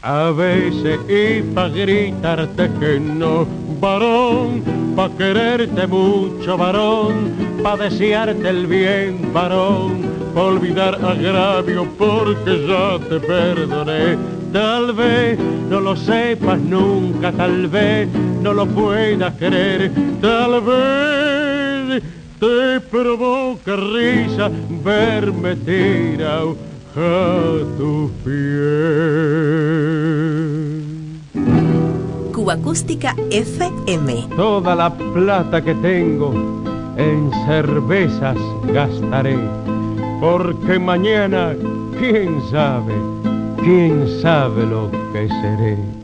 a 0.01 0.31
veces 0.31 0.99
y 1.07 1.43
pa' 1.53 1.69
gritarte 1.69 2.69
que 2.79 2.99
no, 2.99 3.45
varón, 3.79 4.63
pa' 4.95 5.09
quererte 5.15 5.85
mucho, 5.85 6.57
varón, 6.57 7.31
pa' 7.61 7.77
desearte 7.77 8.49
el 8.49 8.65
bien, 8.65 9.31
varón, 9.31 10.10
olvidar 10.35 10.95
agravio 11.03 11.87
porque 11.97 12.67
ya 12.67 12.99
te 13.07 13.19
perdoné. 13.19 14.17
Tal 14.51 14.93
vez 14.93 15.39
no 15.69 15.79
lo 15.79 15.95
sepas 15.95 16.59
nunca, 16.59 17.31
tal 17.31 17.67
vez 17.67 18.09
no 18.41 18.53
lo 18.53 18.65
puedas 18.65 19.33
creer, 19.35 19.91
tal 20.21 20.61
vez 20.61 22.03
te 22.39 22.79
provoca 22.81 23.75
risa 23.75 24.49
verme 24.83 25.55
tirado 25.55 26.57
a 26.95 27.59
tu 27.77 28.11
piel. 28.23 29.51
Cuba 32.33 32.53
Acústica 32.53 33.15
FM. 33.29 34.29
Toda 34.35 34.75
la 34.75 34.89
plata 34.89 35.61
que 35.61 35.75
tengo 35.75 36.33
en 36.97 37.31
cervezas 37.45 38.35
gastaré, 38.73 39.37
porque 40.21 40.77
mañana, 40.77 41.55
quién 41.97 42.39
sabe, 42.51 42.93
quién 43.57 44.07
sabe 44.21 44.67
lo 44.67 44.91
que 45.11 45.27
seré. 45.27 46.00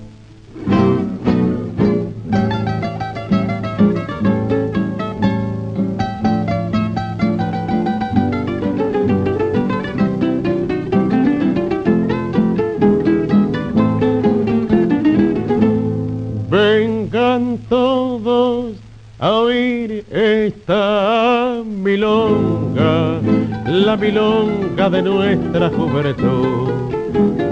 De 24.90 25.02
nuestra 25.02 25.70
juventud. 25.70 26.72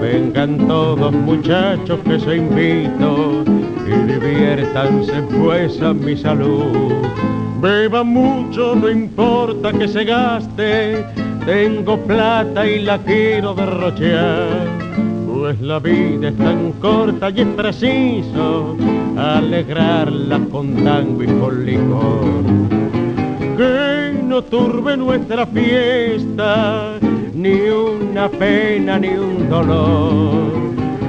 Vengan 0.00 0.56
todos 0.66 1.12
muchachos 1.12 1.98
que 2.04 2.18
se 2.18 2.36
invito 2.36 3.44
y 3.86 4.12
diviértanse 4.12 5.22
pues 5.38 5.80
a 5.82 5.92
mi 5.92 6.16
salud. 6.16 6.92
Beban 7.60 8.08
mucho, 8.08 8.74
no 8.74 8.88
importa 8.88 9.72
que 9.72 9.86
se 9.86 10.04
gaste, 10.04 11.04
tengo 11.44 11.98
plata 11.98 12.66
y 12.66 12.82
la 12.82 12.98
quiero 12.98 13.54
derrochar. 13.54 14.68
Pues 15.26 15.60
la 15.60 15.78
vida 15.78 16.28
es 16.28 16.36
tan 16.38 16.72
corta 16.80 17.30
y 17.30 17.40
es 17.42 17.48
preciso 17.48 18.76
alegrarla 19.16 20.40
con 20.50 20.74
tango 20.84 21.22
y 21.22 21.26
con 21.26 21.66
licor. 21.66 22.44
Que 23.56 24.22
no 24.22 24.42
turbe 24.42 24.96
nuestra 24.96 25.46
fiesta 25.46 26.95
ni 27.46 27.70
una 27.70 28.28
pena 28.28 28.98
ni 28.98 29.08
un 29.08 29.48
dolor. 29.48 30.52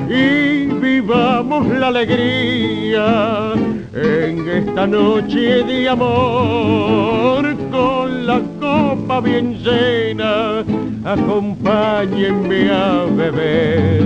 Y 0.09 0.67
vivamos 0.67 1.67
la 1.67 1.87
alegría 1.87 3.53
en 3.93 4.47
esta 4.47 4.85
noche 4.87 5.63
de 5.63 5.89
amor 5.89 7.43
con 7.71 8.27
la 8.27 8.39
copa 8.59 9.19
bien 9.21 9.57
llena. 9.63 10.63
Acompáñenme 11.05 12.69
a 12.71 13.05
beber. 13.19 14.03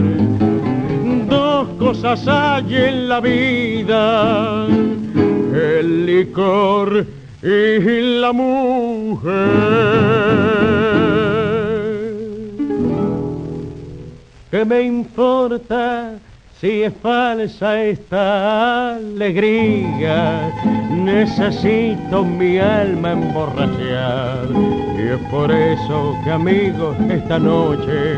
Dos 1.30 1.68
cosas 1.80 2.28
hay 2.28 2.76
en 2.76 3.10
la 3.10 3.20
vida, 3.20 4.68
el 5.54 6.06
licor 6.06 7.06
y 7.44 8.20
la 8.20 8.32
mujer. 8.32 9.92
¿Qué 14.52 14.66
me 14.66 14.82
importa 14.82 16.16
si 16.60 16.84
es 16.84 16.94
falsa 17.02 17.82
esta 17.86 18.96
alegría? 18.96 20.52
Necesito 20.92 22.26
mi 22.26 22.58
alma 22.58 23.14
emborrachar 23.14 24.50
y 24.98 25.08
es 25.08 25.20
por 25.32 25.50
eso 25.50 26.18
que 26.26 26.32
amigos 26.32 26.98
esta 27.10 27.40
noche 27.40 28.18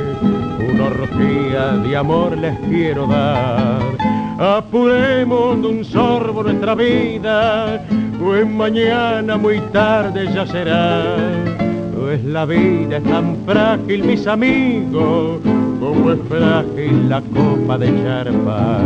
una 0.73 0.86
orgía 0.86 1.77
de 1.77 1.95
amor 1.95 2.36
les 2.36 2.57
quiero 2.61 3.05
dar. 3.05 3.79
Apuremos 4.39 5.61
de 5.61 5.67
un 5.67 5.86
sorbo 5.86 6.41
nuestra 6.41 6.73
vida, 6.73 7.86
pues 8.19 8.49
mañana 8.49 9.38
muy 9.38 9.59
tarde 9.71 10.34
ya 10.34 10.47
será. 10.47 11.15
Pues 11.95 12.23
la 12.23 12.45
vida 12.45 12.97
es 12.97 13.03
tan 13.03 13.38
frágil, 13.45 14.03
mis 14.03 14.25
amigos, 14.25 15.39
es 16.12 16.20
frágil 16.28 17.10
la 17.10 17.22
copa 17.22 17.78
de 17.78 17.88
charpa. 18.04 18.82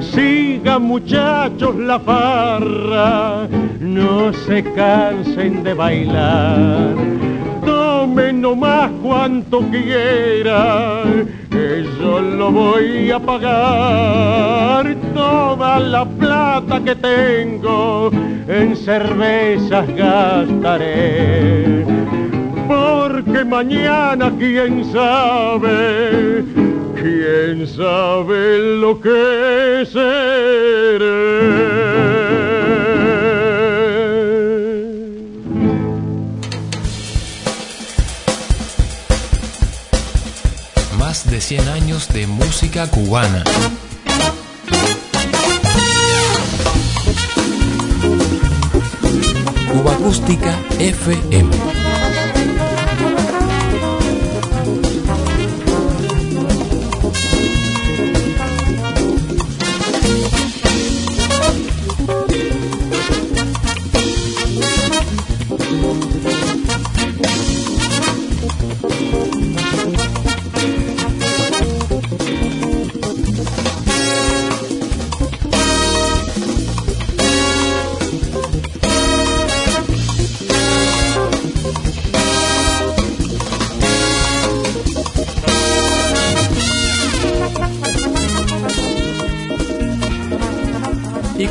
Sigan 0.00 0.82
muchachos 0.82 1.76
la 1.76 2.00
farra, 2.00 3.46
no 3.80 4.32
se 4.32 4.62
cansen 4.62 5.62
de 5.62 5.74
bailar. 5.74 6.94
Tomen 7.64 8.40
nomás 8.40 8.90
cuanto 9.02 9.60
quieran, 9.70 11.28
que 11.50 11.84
yo 12.00 12.20
lo 12.20 12.50
voy 12.50 13.10
a 13.10 13.18
pagar. 13.18 14.96
Toda 15.14 15.80
la 15.80 16.04
plata 16.04 16.80
que 16.80 16.94
tengo 16.96 18.10
en 18.48 18.74
cervezas 18.74 19.86
gastaré. 19.94 21.84
Porque 23.40 23.48
mañana 23.48 24.30
quién 24.38 24.84
sabe, 24.92 26.44
quién 26.94 27.66
sabe 27.66 28.76
lo 28.76 29.00
que 29.00 29.86
seré. 29.90 31.08
Más 40.98 41.30
de 41.30 41.40
100 41.40 41.68
años 41.68 42.08
de 42.12 42.26
música 42.26 42.90
cubana. 42.90 43.42
Cuba 49.72 49.92
Acústica 49.92 50.58
FM. 50.78 51.89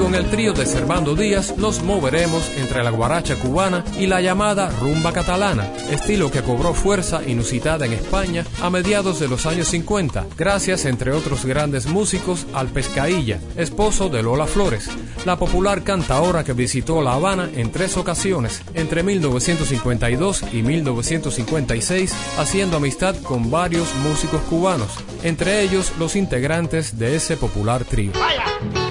El 0.07 0.29
trío 0.29 0.53
de 0.53 0.65
Servando 0.65 1.13
Díaz 1.13 1.55
nos 1.57 1.83
moveremos 1.83 2.49
entre 2.57 2.83
la 2.83 2.89
guaracha 2.89 3.35
cubana 3.35 3.83
y 3.99 4.07
la 4.07 4.21
llamada 4.21 4.69
rumba 4.79 5.11
catalana, 5.11 5.69
estilo 5.91 6.31
que 6.31 6.41
cobró 6.41 6.73
fuerza 6.73 7.21
inusitada 7.27 7.85
en 7.85 7.93
España 7.93 8.45
a 8.61 8.69
mediados 8.69 9.19
de 9.19 9.27
los 9.27 9.45
años 9.45 9.67
50, 9.67 10.25
gracias 10.37 10.85
entre 10.85 11.11
otros 11.11 11.45
grandes 11.45 11.85
músicos 11.85 12.47
al 12.53 12.69
Pescailla, 12.69 13.39
esposo 13.55 14.09
de 14.09 14.23
Lola 14.23 14.47
Flores, 14.47 14.89
la 15.25 15.37
popular 15.37 15.83
cantaora 15.83 16.43
que 16.43 16.53
visitó 16.53 17.01
La 17.01 17.13
Habana 17.13 17.49
en 17.53 17.71
tres 17.71 17.95
ocasiones, 17.97 18.61
entre 18.73 19.03
1952 19.03 20.43
y 20.53 20.63
1956, 20.63 22.15
haciendo 22.39 22.77
amistad 22.77 23.15
con 23.21 23.51
varios 23.51 23.93
músicos 23.95 24.41
cubanos, 24.43 24.91
entre 25.23 25.61
ellos 25.61 25.91
los 25.99 26.15
integrantes 26.15 26.97
de 26.97 27.15
ese 27.15 27.37
popular 27.37 27.83
trío. 27.83 28.13
Me 28.13 28.88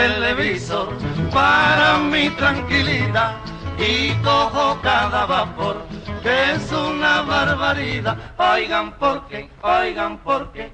televisor 0.00 0.88
para 1.30 1.98
mi 1.98 2.30
tranquilidad 2.30 3.32
y 3.78 4.12
cojo 4.24 4.78
cada 4.82 5.26
vapor, 5.26 5.76
que 6.22 6.52
es 6.52 6.72
una 6.72 7.22
barbaridad. 7.22 8.16
Oigan 8.38 8.92
por 8.98 9.26
qué, 9.28 9.50
oigan 9.62 10.16
por 10.18 10.52
qué, 10.52 10.72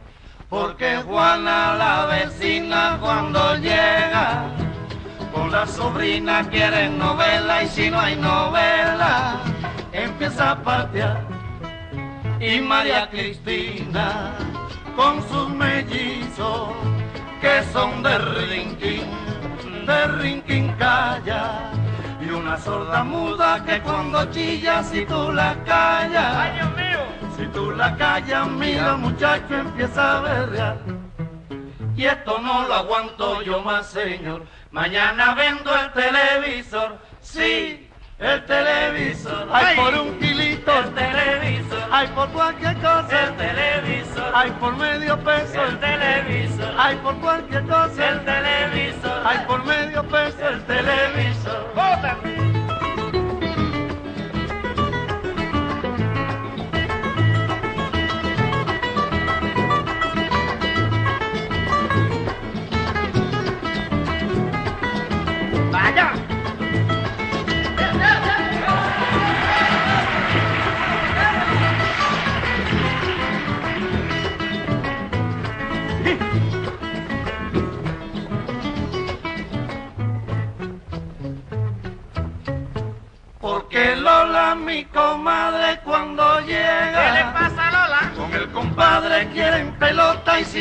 porque 0.48 0.98
Juana 0.98 1.74
la 1.74 2.06
vecina 2.06 2.98
cuando 3.00 3.56
llega 3.56 4.44
con 5.32 5.50
la 5.50 5.66
sobrina 5.66 6.48
quieren 6.48 6.96
novela 6.96 7.64
y 7.64 7.68
si 7.68 7.90
no 7.90 7.98
hay 7.98 8.14
novela 8.14 9.40
empieza 9.92 10.52
a 10.52 10.62
patear. 10.62 11.26
Y 12.38 12.60
María 12.60 13.08
Cristina 13.10 14.34
con 14.94 15.20
sus 15.28 15.48
mellizos 15.48 16.68
que 17.40 17.62
son 17.72 18.02
de 18.02 18.18
rinquín, 18.18 19.06
de 19.86 20.06
rinquín 20.06 20.72
calla. 20.78 21.70
Y 22.20 22.30
una 22.30 22.56
sorda 22.58 23.04
muda 23.04 23.64
que 23.64 23.80
cuando 23.80 24.24
chilla 24.30 24.82
si 24.82 25.04
tú 25.04 25.32
la 25.32 25.54
callas, 25.64 26.36
¡Ay, 26.36 26.52
Dios 26.54 26.76
mío! 26.76 27.00
si 27.36 27.46
tú 27.48 27.70
la 27.70 27.96
callas, 27.96 28.48
mira 28.48 28.96
muchacho 28.96 29.54
empieza 29.54 30.18
a 30.18 30.20
berrear. 30.20 30.78
Y 31.96 32.04
esto 32.04 32.38
no 32.38 32.66
lo 32.66 32.74
aguanto 32.74 33.42
yo 33.42 33.62
más, 33.62 33.86
señor. 33.86 34.44
Mañana 34.70 35.34
vendo 35.34 35.70
el 35.74 35.92
televisor, 35.92 36.98
sí, 37.20 37.85
el 38.18 38.44
televisor. 38.46 39.48
Ay, 39.52 39.76
por 39.76 39.94
un 39.94 40.18
kilito, 40.18 40.78
el 40.78 40.94
televisor. 40.94 41.88
Ay, 41.90 42.08
por 42.14 42.28
cualquier 42.30 42.74
cosa, 42.76 43.24
el 43.24 43.36
televisor. 43.36 44.32
Ay, 44.34 44.50
por 44.58 44.76
medio 44.76 45.18
peso, 45.22 45.64
el 45.64 45.78
televisor. 45.78 46.74
Ay, 46.78 46.96
por 46.96 47.16
cualquier 47.20 47.62
cosa, 47.66 48.08
el 48.08 48.24
televisor. 48.24 49.22
Ay, 49.24 49.44
por 49.46 49.64
medio 49.64 50.02
peso, 50.04 50.48
el 50.48 50.62
televisor. 50.64 51.72
¡Vaya! 51.74 52.55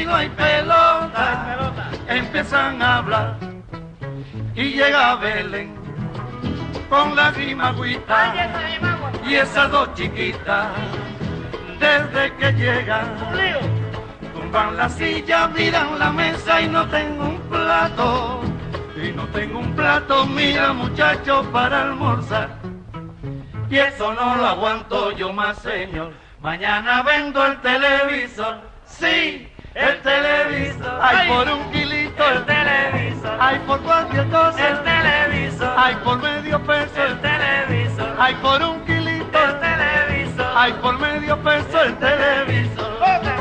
Si 0.06 0.10
no 0.10 0.16
hay 0.16 0.30
pelota, 0.30 1.74
empiezan 2.08 2.82
a 2.82 2.97
hablar. 2.97 3.38
Y 4.53 4.74
llega 4.74 5.16
Belén 5.16 5.74
con 6.89 7.16
la 7.16 7.32
rima 7.32 7.70
agüita 7.70 8.32
¡Ay, 8.32 8.39
esa 8.39 8.60
de 8.60 8.80
magua! 8.80 9.12
y 9.28 9.36
esas 9.36 9.72
dos 9.72 9.93
chiquitas, 9.95 10.68
desde 11.80 12.34
que 12.36 12.51
llegan, 12.53 13.16
tumban 14.34 14.78
la 14.78 14.88
silla, 14.89 15.47
miran 15.47 15.97
la 15.97 16.12
mesa 16.12 16.62
y 16.62 16.68
no 16.68 16.88
tengo 16.88 17.26
un 17.26 17.39
plato. 17.49 18.41
Y 18.95 19.12
no 19.12 19.28
tengo 19.30 19.60
un 19.60 19.76
plato, 19.76 20.26
mira 20.28 20.72
muchacho, 20.72 21.43
para 21.51 21.82
almorzar. 21.82 22.49
Y 23.70 23.78
eso 23.78 24.14
no 24.14 24.36
lo 24.38 24.45
aguanto 24.45 25.12
yo 25.12 25.34
más, 25.34 25.58
señor. 25.58 26.14
Mañana 26.41 27.01
vendo 27.01 27.43
el 27.45 27.60
televisor, 27.62 28.62
sí, 28.86 29.49
el 29.76 30.01
televisor. 30.01 30.99
Ay, 31.01 31.28
por 31.28 31.49
un 31.49 31.71
kilito 31.71 32.30
el 32.32 32.45
televisor. 32.45 33.38
Ay, 33.39 33.61
por 33.67 33.82
cualquier 33.82 34.30
cosa 34.30 34.69
el 34.69 34.84
televisor. 34.84 35.73
Ay, 35.78 35.95
por 36.03 36.21
medio 36.21 36.63
peso 36.63 37.03
el 37.03 37.19
televisor. 37.19 38.15
Ay, 38.17 38.36
por 38.36 38.61
un 38.63 38.86
kilito 38.86 39.38
el 39.38 39.59
televisor. 39.59 40.53
Ay, 40.55 40.73
por 40.82 40.97
medio 40.97 41.38
peso 41.43 41.82
el 41.84 41.95
televisor. 41.97 43.34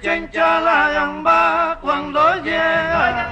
Porque 0.00 0.08
chencha 0.08 0.60
la 0.60 0.90
gamba 0.92 1.78
cuando 1.82 2.36
llega. 2.42 3.30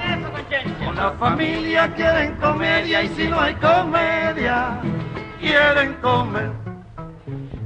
La 0.95 1.11
familia 1.17 1.91
quieren 1.95 2.35
comedia 2.35 3.03
y 3.03 3.07
si 3.09 3.27
no 3.27 3.39
hay 3.39 3.55
comedia, 3.55 4.79
quieren 5.39 5.93
comer. 5.95 6.51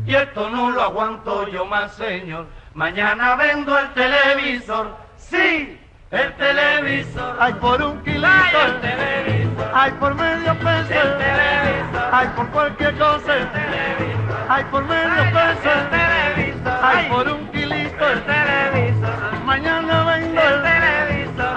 Y 0.06 0.16
esto 0.16 0.50
no 0.50 0.72
lo 0.72 0.82
aguanto 0.82 1.48
yo 1.50 1.66
más, 1.66 1.94
señor. 1.96 2.48
Mañana 2.74 3.36
vendo 3.36 3.78
el 3.78 3.94
televisor, 3.94 4.96
sí, 5.18 5.78
el 6.12 6.34
televisor. 6.36 7.36
Ay, 7.40 7.54
por 7.54 7.82
un 7.82 8.02
kilito 8.04 8.28
el 8.66 8.82
televisor. 8.82 9.72
Ay, 9.74 9.92
por 10.00 10.16
medio 10.16 10.54
peso 10.60 10.94
el 10.94 11.18
televisor. 11.18 12.10
Ay, 12.12 12.28
por 12.36 12.48
cualquier 12.52 12.98
cosa 12.98 13.38
el 13.38 13.52
televisor. 13.52 14.46
Ay, 14.50 14.64
por 14.72 14.86
medio 14.86 15.24
peso 15.34 15.72
el 15.72 15.90
televisor. 15.90 16.80
Ay, 16.82 17.10
por 17.10 17.28
un 17.28 17.48
kilito 17.48 18.10
el 18.10 18.24
televisor. 18.24 18.93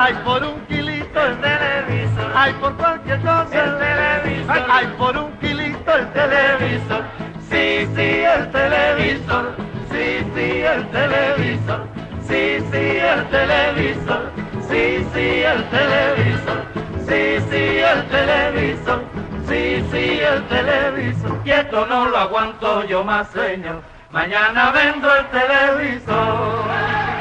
Ay, 0.07 0.15
por 0.25 0.41
un 0.45 0.61
kilito 0.67 1.21
el 1.21 1.41
televisor. 1.41 2.31
Ay, 2.33 2.53
por 2.61 2.77
cualquier 2.77 3.21
cosa 3.23 3.65
el 3.65 3.77
televisor. 3.77 4.67
Ay, 4.71 4.87
por 4.97 5.17
un 5.17 5.33
kilito 5.39 5.93
el 5.97 6.13
televisor. 6.13 7.03
Sí, 7.51 7.89
sí, 7.97 8.23
el 8.23 8.53
televisor. 8.53 9.57
Sí, 9.91 10.25
sí, 10.33 10.63
el 10.63 10.91
televisor. 10.93 11.89
Sí, 12.29 12.59
sí, 12.71 12.99
el 13.13 13.29
televisor. 13.31 14.31
Sí, 14.69 15.07
sí, 15.13 15.43
el 15.43 15.71
televisor. 15.71 16.63
Sí, 17.09 17.45
sí, 17.51 17.65
el 17.91 18.09
televisor. 18.09 19.05
Sí, 19.49 19.85
sí, 19.91 20.21
el 20.21 20.47
televisor. 20.47 21.41
Esto 21.45 21.85
no 21.87 22.07
lo 22.07 22.17
aguanto 22.17 22.85
yo 22.85 23.03
más, 23.03 23.27
señor. 23.31 23.83
Mañana 24.13 24.71
vendo 24.71 25.09
el 25.17 25.27
televisor. 25.31 27.16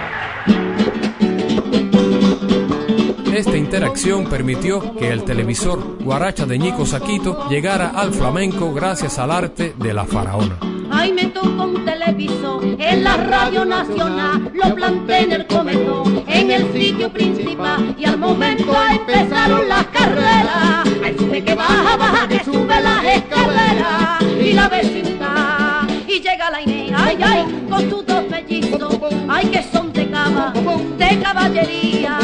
Esta 3.36 3.58
interacción 3.58 4.30
permitió 4.30 4.96
que 4.96 5.10
el 5.10 5.26
televisor 5.26 6.02
Guaracha 6.02 6.46
de 6.46 6.58
Ñico 6.58 6.86
Saquito 6.86 7.50
llegara 7.50 7.90
al 7.90 8.14
flamenco 8.14 8.74
gracias 8.74 9.20
al 9.20 9.30
arte 9.30 9.76
de 9.78 9.94
la 9.94 10.06
faraona. 10.06 10.58
Ay, 10.90 11.12
me 11.12 11.26
tocó 11.26 11.66
un 11.66 11.84
televisor 11.84 12.64
en 12.64 13.04
la 13.04 13.18
radio 13.18 13.66
nacional, 13.66 14.52
lo 14.54 14.74
planté 14.74 15.24
en 15.24 15.34
el 15.34 15.48
comedor, 15.48 16.08
en 16.28 16.50
el 16.50 16.72
sitio 16.72 17.12
principal, 17.12 17.94
y 18.00 18.06
al 18.06 18.18
momento 18.18 18.74
empezaron 18.90 19.68
las 19.68 19.86
carreras. 19.88 20.88
Ay, 21.04 21.16
sube 21.20 21.44
que 21.44 21.56
baja, 21.56 21.98
baja 21.98 22.28
que 22.30 22.42
sube 22.42 22.82
las 22.82 23.04
escaleras, 23.04 24.24
y 24.42 24.54
la 24.54 24.70
vecindad, 24.70 25.90
y 26.08 26.22
llega 26.22 26.50
la 26.52 26.62
Inés, 26.62 26.94
ay, 26.96 27.18
ay, 27.22 27.68
con 27.70 27.90
sus 27.90 28.06
dos 28.06 28.30
mellizos, 28.30 28.98
ay, 29.28 29.48
que 29.48 29.62
son 29.74 29.92
de 29.92 30.10
cava, 30.10 30.54
de 30.98 31.20
caballería. 31.20 32.20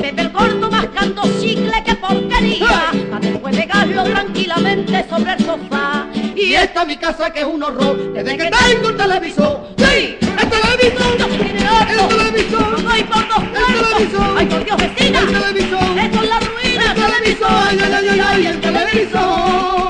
Pepe 0.00 0.22
el 0.22 0.30
gordo 0.30 0.70
mascando 0.70 1.22
chicle, 1.40 1.72
que 1.84 1.94
porquería, 1.94 2.90
para 3.10 3.20
después 3.20 3.56
pegarlo 3.56 4.04
tranquilamente 4.04 5.06
sobre 5.08 5.32
el 5.32 5.44
sofá. 5.44 6.06
Y 6.34 6.54
esta 6.54 6.84
mi 6.84 6.96
casa 6.96 7.30
que 7.32 7.40
es 7.40 7.46
un 7.46 7.62
horror, 7.62 8.12
desde 8.14 8.36
que 8.36 8.50
tengo 8.50 8.88
el 8.88 8.96
televisor. 8.96 9.68
¡Sí! 9.76 10.16
¡El 10.20 10.48
televisor! 10.48 11.18
No 11.18 11.26
tiene 11.26 11.68
otro. 11.68 12.00
¡El 12.00 12.08
televisor! 12.08 12.82
No 12.82 12.90
hay 12.90 13.04
por 13.04 13.28
dos 13.28 13.44
¡El 13.44 13.74
televisor! 13.74 14.34
Ay, 14.38 14.46
por 14.46 14.64
Dios, 14.64 14.76
vecina. 14.78 15.20
¡El 15.20 15.26
televisor! 15.26 15.98
Esto 15.98 16.22
es 16.22 16.28
la 16.28 16.40
ruina. 16.40 16.92
¡El 16.92 16.94
televisor! 16.94 17.50
¡Ay, 17.50 17.78
ay, 17.82 17.92
ay, 17.92 18.08
ay, 18.08 18.20
ay! 18.20 18.46
¡El 18.46 18.60
televisor! 18.60 19.89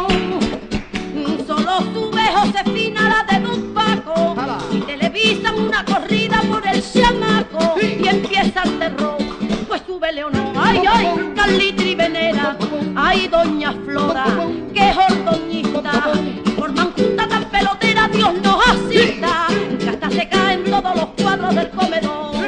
Y 11.58 11.94
Venera, 11.96 12.56
ay, 12.94 13.26
Doña 13.26 13.72
Flora, 13.84 14.24
que 14.72 14.90
es 14.90 14.96
ordoñista, 14.96 16.12
y 16.24 16.50
forman 16.50 16.92
junta 16.92 17.28
tan 17.28 17.44
pelotera, 17.46 18.08
Dios 18.08 18.34
nos 18.40 18.66
asista, 18.68 19.46
que 19.78 19.88
hasta 19.88 20.10
se 20.10 20.28
caen 20.28 20.64
todos 20.64 20.94
los 20.94 21.06
cuadros 21.20 21.54
del 21.54 21.70
comedor. 21.70 22.46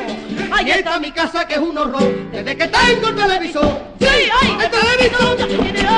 Ay, 0.52 0.66
Y 0.66 0.70
esta 0.70 1.00
mi 1.00 1.10
casa 1.10 1.46
que 1.46 1.54
es 1.54 1.60
un 1.60 1.76
horror, 1.76 2.30
desde 2.30 2.56
que 2.56 2.68
tengo 2.68 3.08
el 3.08 3.16
televisor. 3.16 3.80
Sí, 3.98 4.06
ay, 4.40 4.56
¡El 4.62 4.70
televisor! 4.70 5.91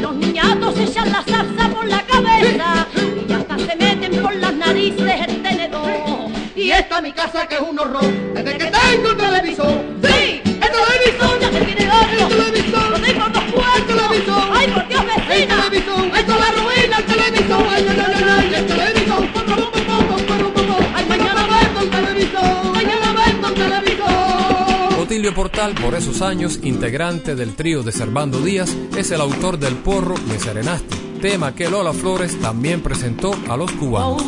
Los 0.00 0.14
niñatos 0.16 0.78
echan 0.78 1.12
la 1.12 1.22
salsa 1.22 1.68
por 1.72 1.86
la 1.86 2.02
cabeza 2.02 2.86
y 3.28 3.32
hasta 3.32 3.58
se 3.58 3.76
meten 3.76 4.22
por 4.22 4.34
las 4.34 4.54
narices 4.54 5.28
el 5.28 5.42
tenedor. 5.42 5.90
Y 6.56 6.70
esta 6.70 7.00
mi 7.00 7.12
casa 7.12 7.46
que 7.46 7.56
es 7.56 7.60
un 7.60 7.78
horror, 7.78 8.04
Portal, 25.32 25.74
por 25.74 25.94
esos 25.94 26.20
años, 26.20 26.58
integrante 26.62 27.34
del 27.34 27.54
trío 27.54 27.82
de 27.82 27.92
Servando 27.92 28.40
Díaz, 28.40 28.76
es 28.96 29.10
el 29.10 29.20
autor 29.20 29.58
del 29.58 29.74
porro 29.76 30.16
Me 30.28 30.38
Serenaste, 30.38 30.96
tema 31.22 31.54
que 31.54 31.70
Lola 31.70 31.92
Flores 31.92 32.38
también 32.40 32.82
presentó 32.82 33.32
a 33.48 33.56
los 33.56 33.70
cubanos. 33.72 34.22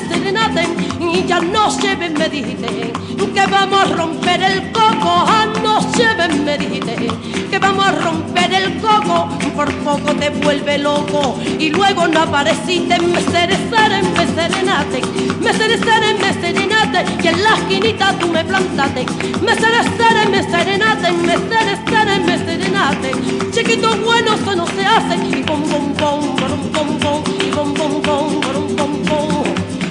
Serenaten, 0.00 0.76
y 1.00 1.24
ya 1.26 1.40
no 1.40 1.76
lleven, 1.78 2.14
me 2.14 2.28
dijiste, 2.28 2.92
que 3.34 3.46
vamos 3.46 3.80
a 3.80 3.84
romper 3.94 4.42
el 4.42 4.72
coco, 4.72 5.24
ah, 5.26 5.46
no 5.62 5.80
lleven, 5.92 6.44
me 6.44 6.56
dijiste, 6.56 7.10
que 7.50 7.58
vamos 7.58 7.86
a 7.86 7.92
romper 7.92 8.52
el 8.54 8.80
coco, 8.80 9.28
por 9.54 9.72
poco 9.76 10.14
te 10.14 10.30
vuelve 10.30 10.78
loco, 10.78 11.38
y 11.58 11.70
luego 11.70 12.08
no 12.08 12.22
apareciste, 12.22 12.98
me 12.98 13.20
serenacen, 13.20 14.12
me 14.14 14.26
serenaten, 14.34 15.02
me 15.40 15.52
serenacen, 15.52 16.18
me 16.18 16.32
serenaten, 16.40 17.06
y 17.22 17.28
en 17.28 17.42
la 17.42 17.54
esquinita 17.56 18.12
tú 18.18 18.28
me 18.28 18.44
plantaste, 18.44 19.06
me 19.42 19.54
serenacen, 19.54 20.30
me 20.30 20.42
serenaten, 20.42 21.26
me 21.26 21.36
serenacen, 21.36 22.26
me 22.26 22.38
serenaten, 22.38 23.52
chiquito 23.52 23.96
bueno, 24.04 24.34
eso 24.34 24.56
no 24.56 24.66
se 24.66 24.84
hace, 24.84 25.16
y 25.26 25.42
pom, 25.42 25.62
pom, 25.62 25.92
pom, 25.94 26.36
pom, 26.36 26.70
pom, 26.72 26.98
pom, 26.98 27.22
y 27.46 27.50
pom, 27.50 27.74
pom, 27.74 28.02
pom. 28.02 28.45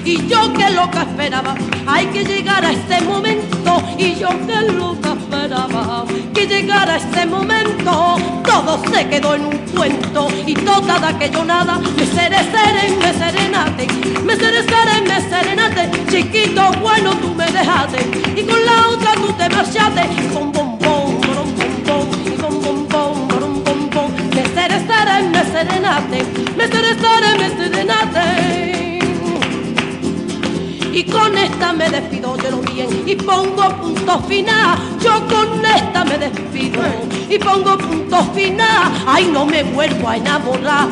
Y 0.06 0.28
yo 0.28 0.54
que 0.54 0.70
loca 0.70 1.02
esperaba, 1.02 1.56
hay 1.88 2.06
que 2.08 2.24
llegar 2.24 2.64
a 2.64 2.72
este 2.72 3.02
momento. 3.02 3.82
Y 3.98 4.14
yo 4.14 4.30
que 4.46 4.72
loca 4.72 5.14
esperaba, 5.14 6.06
que 6.32 6.46
llegara 6.46 6.98
este 6.98 7.26
momento. 7.26 8.16
Todo 8.46 8.84
se 8.94 9.10
quedó 9.10 9.34
en 9.34 9.46
un 9.46 9.58
cuento 9.76 10.28
y 10.46 10.54
toda 10.54 11.00
de 11.00 11.08
aquello 11.08 11.44
nada. 11.44 11.80
Me 11.80 12.06
sereceren, 12.06 13.00
me 13.00 13.14
serenate, 13.14 13.88
me 14.24 14.36
sereceren, 14.36 15.04
me 15.08 15.22
serenate. 15.28 15.90
Chiquito 16.12 16.72
bueno 16.84 17.10
tú 17.16 17.34
me 17.34 17.48
dejaste 17.48 17.98
y 18.36 18.44
con 18.44 18.64
la 18.64 18.90
otra 18.90 19.14
tú 19.16 19.34
te 19.34 19.50
marchaste. 19.50 20.04
Pom, 20.36 20.50
y 20.50 20.54
pom, 20.54 20.78
pom, 22.62 22.88
pom, 22.88 23.28
porom, 23.28 23.64
pom, 23.64 23.90
pom. 23.90 24.12
Me 24.36 24.46
sereceren, 24.54 25.32
me 25.32 25.44
serenate, 25.46 26.24
me 26.56 26.68
sereceren, 26.68 27.38
me 27.40 27.50
serenate. 27.58 28.85
Y 30.96 31.04
con 31.04 31.38
esta 31.38 31.74
me 31.74 31.90
despido, 31.90 32.38
yo 32.38 32.52
lo 32.52 32.62
bien, 32.62 32.88
y 33.06 33.16
pongo 33.18 33.68
punto 33.82 34.18
final. 34.30 34.78
Yo 35.04 35.28
con 35.28 35.66
esta 35.66 36.06
me 36.06 36.18
despido 36.18 36.82
y 37.30 37.38
pongo 37.38 37.78
punto 37.78 38.24
final. 38.34 38.94
Ay, 39.06 39.28
no 39.30 39.46
me 39.46 39.64
vuelvo 39.64 40.08
a 40.08 40.16
enamorar, 40.16 40.88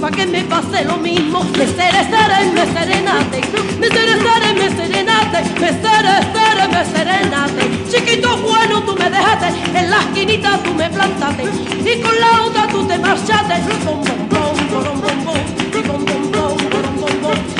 para 0.00 0.16
que 0.16 0.26
me 0.26 0.44
pase 0.44 0.84
lo 0.84 0.98
mismo. 0.98 1.42
Me 1.58 1.66
serenate, 1.66 2.52
me 2.54 2.64
serenate, 2.64 3.40
me 3.80 3.88
serenate, 3.88 4.54
me 4.54 4.70
serenate, 4.70 5.42
me 5.58 5.68
serenate, 5.82 6.68
me 6.70 6.84
serenate. 6.84 7.90
Chiquito 7.90 8.36
bueno, 8.36 8.84
tú 8.84 8.94
me 8.96 9.10
dejaste, 9.10 9.48
en 9.76 9.90
la 9.90 9.98
esquinita 9.98 10.60
tú 10.62 10.72
me 10.74 10.88
plantaste, 10.88 11.42
y 11.42 12.00
con 12.00 12.20
la 12.20 12.44
otra 12.44 12.68
tú 12.68 12.86
te 12.86 12.96
marchaste. 13.00 13.54
Bom, 13.84 14.00
bom, 14.04 14.28
bom, 14.28 14.84
bom, 14.84 15.00
bom, 15.00 15.24
bom, 15.24 15.38
y 15.74 15.88
bom, 15.88 16.04
bom, 16.04 16.30
bom, 16.30 16.56
bom, 16.70 17.00
bom, 17.00 17.22
bom. 17.22 17.59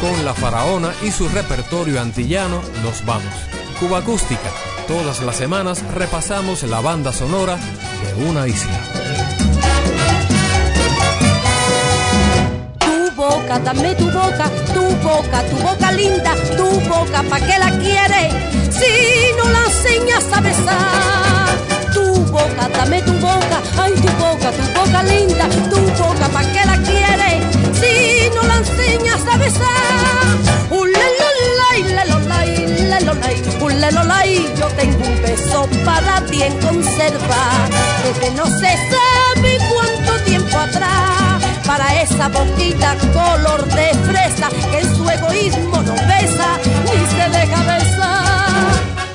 Con 0.00 0.24
la 0.24 0.34
faraona 0.34 0.92
y 1.02 1.10
su 1.10 1.28
repertorio 1.28 2.00
antillano 2.00 2.62
nos 2.82 3.04
vamos. 3.04 3.34
Cuba 3.78 3.98
Acústica. 3.98 4.50
Todas 4.86 5.20
las 5.22 5.36
semanas 5.36 5.84
repasamos 5.94 6.62
la 6.64 6.80
banda 6.80 7.12
sonora 7.12 7.56
de 7.56 8.24
una 8.24 8.46
isla. 8.48 9.01
Boca, 13.22 13.58
dame 13.60 13.94
tu 13.94 14.10
boca, 14.10 14.46
tu 14.74 14.82
boca, 15.06 15.38
tu 15.48 15.56
boca 15.62 15.92
linda, 15.92 16.34
tu 16.56 16.68
boca, 16.90 17.22
¿pa' 17.30 17.40
qué 17.46 17.56
la 17.64 17.70
quieres? 17.82 18.30
Si 18.78 18.92
no 19.36 19.44
la 19.54 19.62
enseñas 19.70 20.26
a 20.36 20.40
besar. 20.40 21.52
Tu 21.94 22.04
boca, 22.32 22.64
dame 22.76 23.00
tu 23.02 23.12
boca, 23.26 23.58
ay 23.82 23.92
tu 24.04 24.10
boca, 24.22 24.48
tu 24.58 24.64
boca 24.76 25.02
linda, 25.04 25.46
tu 25.70 25.80
boca, 26.02 26.26
¿pa' 26.34 26.46
qué 26.52 26.62
la 26.70 26.76
quieres? 26.88 27.38
Si 27.80 28.28
no 28.34 28.42
la 28.50 28.56
enseñas 28.62 29.22
a 29.32 29.36
besar. 29.44 30.32
Ulelolay, 30.80 31.80
lelolay, 31.96 32.52
lelolay, 32.90 33.36
ulelolay, 33.60 34.32
yo 34.58 34.66
tengo 34.80 35.02
un 35.06 35.22
beso 35.22 35.68
para 35.84 36.14
ti 36.26 36.42
en 36.42 36.54
conserva, 36.58 37.44
desde 38.02 38.30
no 38.38 38.46
se 38.46 38.72
sabe 38.92 39.58
cuánto 39.70 40.12
tiempo 40.24 40.58
atrás 40.58 41.31
para 41.72 42.02
esa 42.02 42.28
boquita 42.28 42.94
color 43.14 43.64
de 43.64 43.88
fresa 44.06 44.48
que 44.70 44.80
en 44.80 44.94
su 44.94 45.08
egoísmo 45.08 45.80
no 45.80 45.94
besa 45.94 46.50
ni 46.84 46.98
se 47.14 47.24
deja 47.38 47.60
besar. 47.72 48.72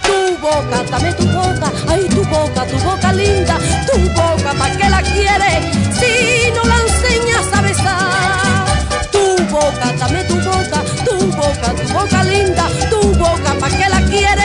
Tu 0.08 0.38
boca, 0.42 0.78
dame 0.90 1.14
tu 1.14 1.26
boca, 1.28 1.72
ay 1.88 2.08
tu 2.10 2.24
boca, 2.26 2.66
tu 2.66 2.78
boca 2.80 3.14
linda, 3.14 3.58
tu 3.88 4.00
boca, 4.20 4.52
¿pa' 4.58 4.72
qué 4.72 4.90
la 4.90 5.02
quieres 5.04 5.60
si 6.00 6.52
no 6.56 6.64
la 6.64 6.78
enseñas 6.86 7.48
a 7.54 7.62
besar? 7.62 8.66
Tu 9.12 9.24
boca, 9.54 9.88
dame 10.00 10.24
tu 10.24 10.36
boca, 10.50 10.80
tu 11.06 11.16
boca, 11.40 11.70
tu 11.80 11.94
boca 11.94 12.24
linda, 12.24 12.66
tu 12.90 13.02
boca, 13.20 13.52
¿pa' 13.60 13.70
qué 13.70 13.88
la 13.88 14.02
quieres 14.10 14.37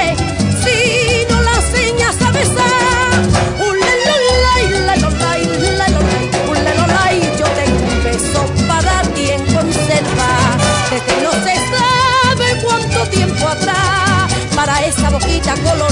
esa 15.52 15.62
color 15.64 15.91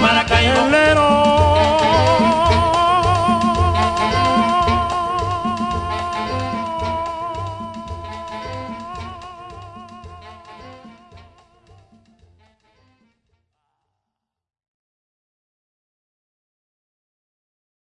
Maracaibo, 0.00 0.68
mi 0.68 0.76
son. 0.76 1.23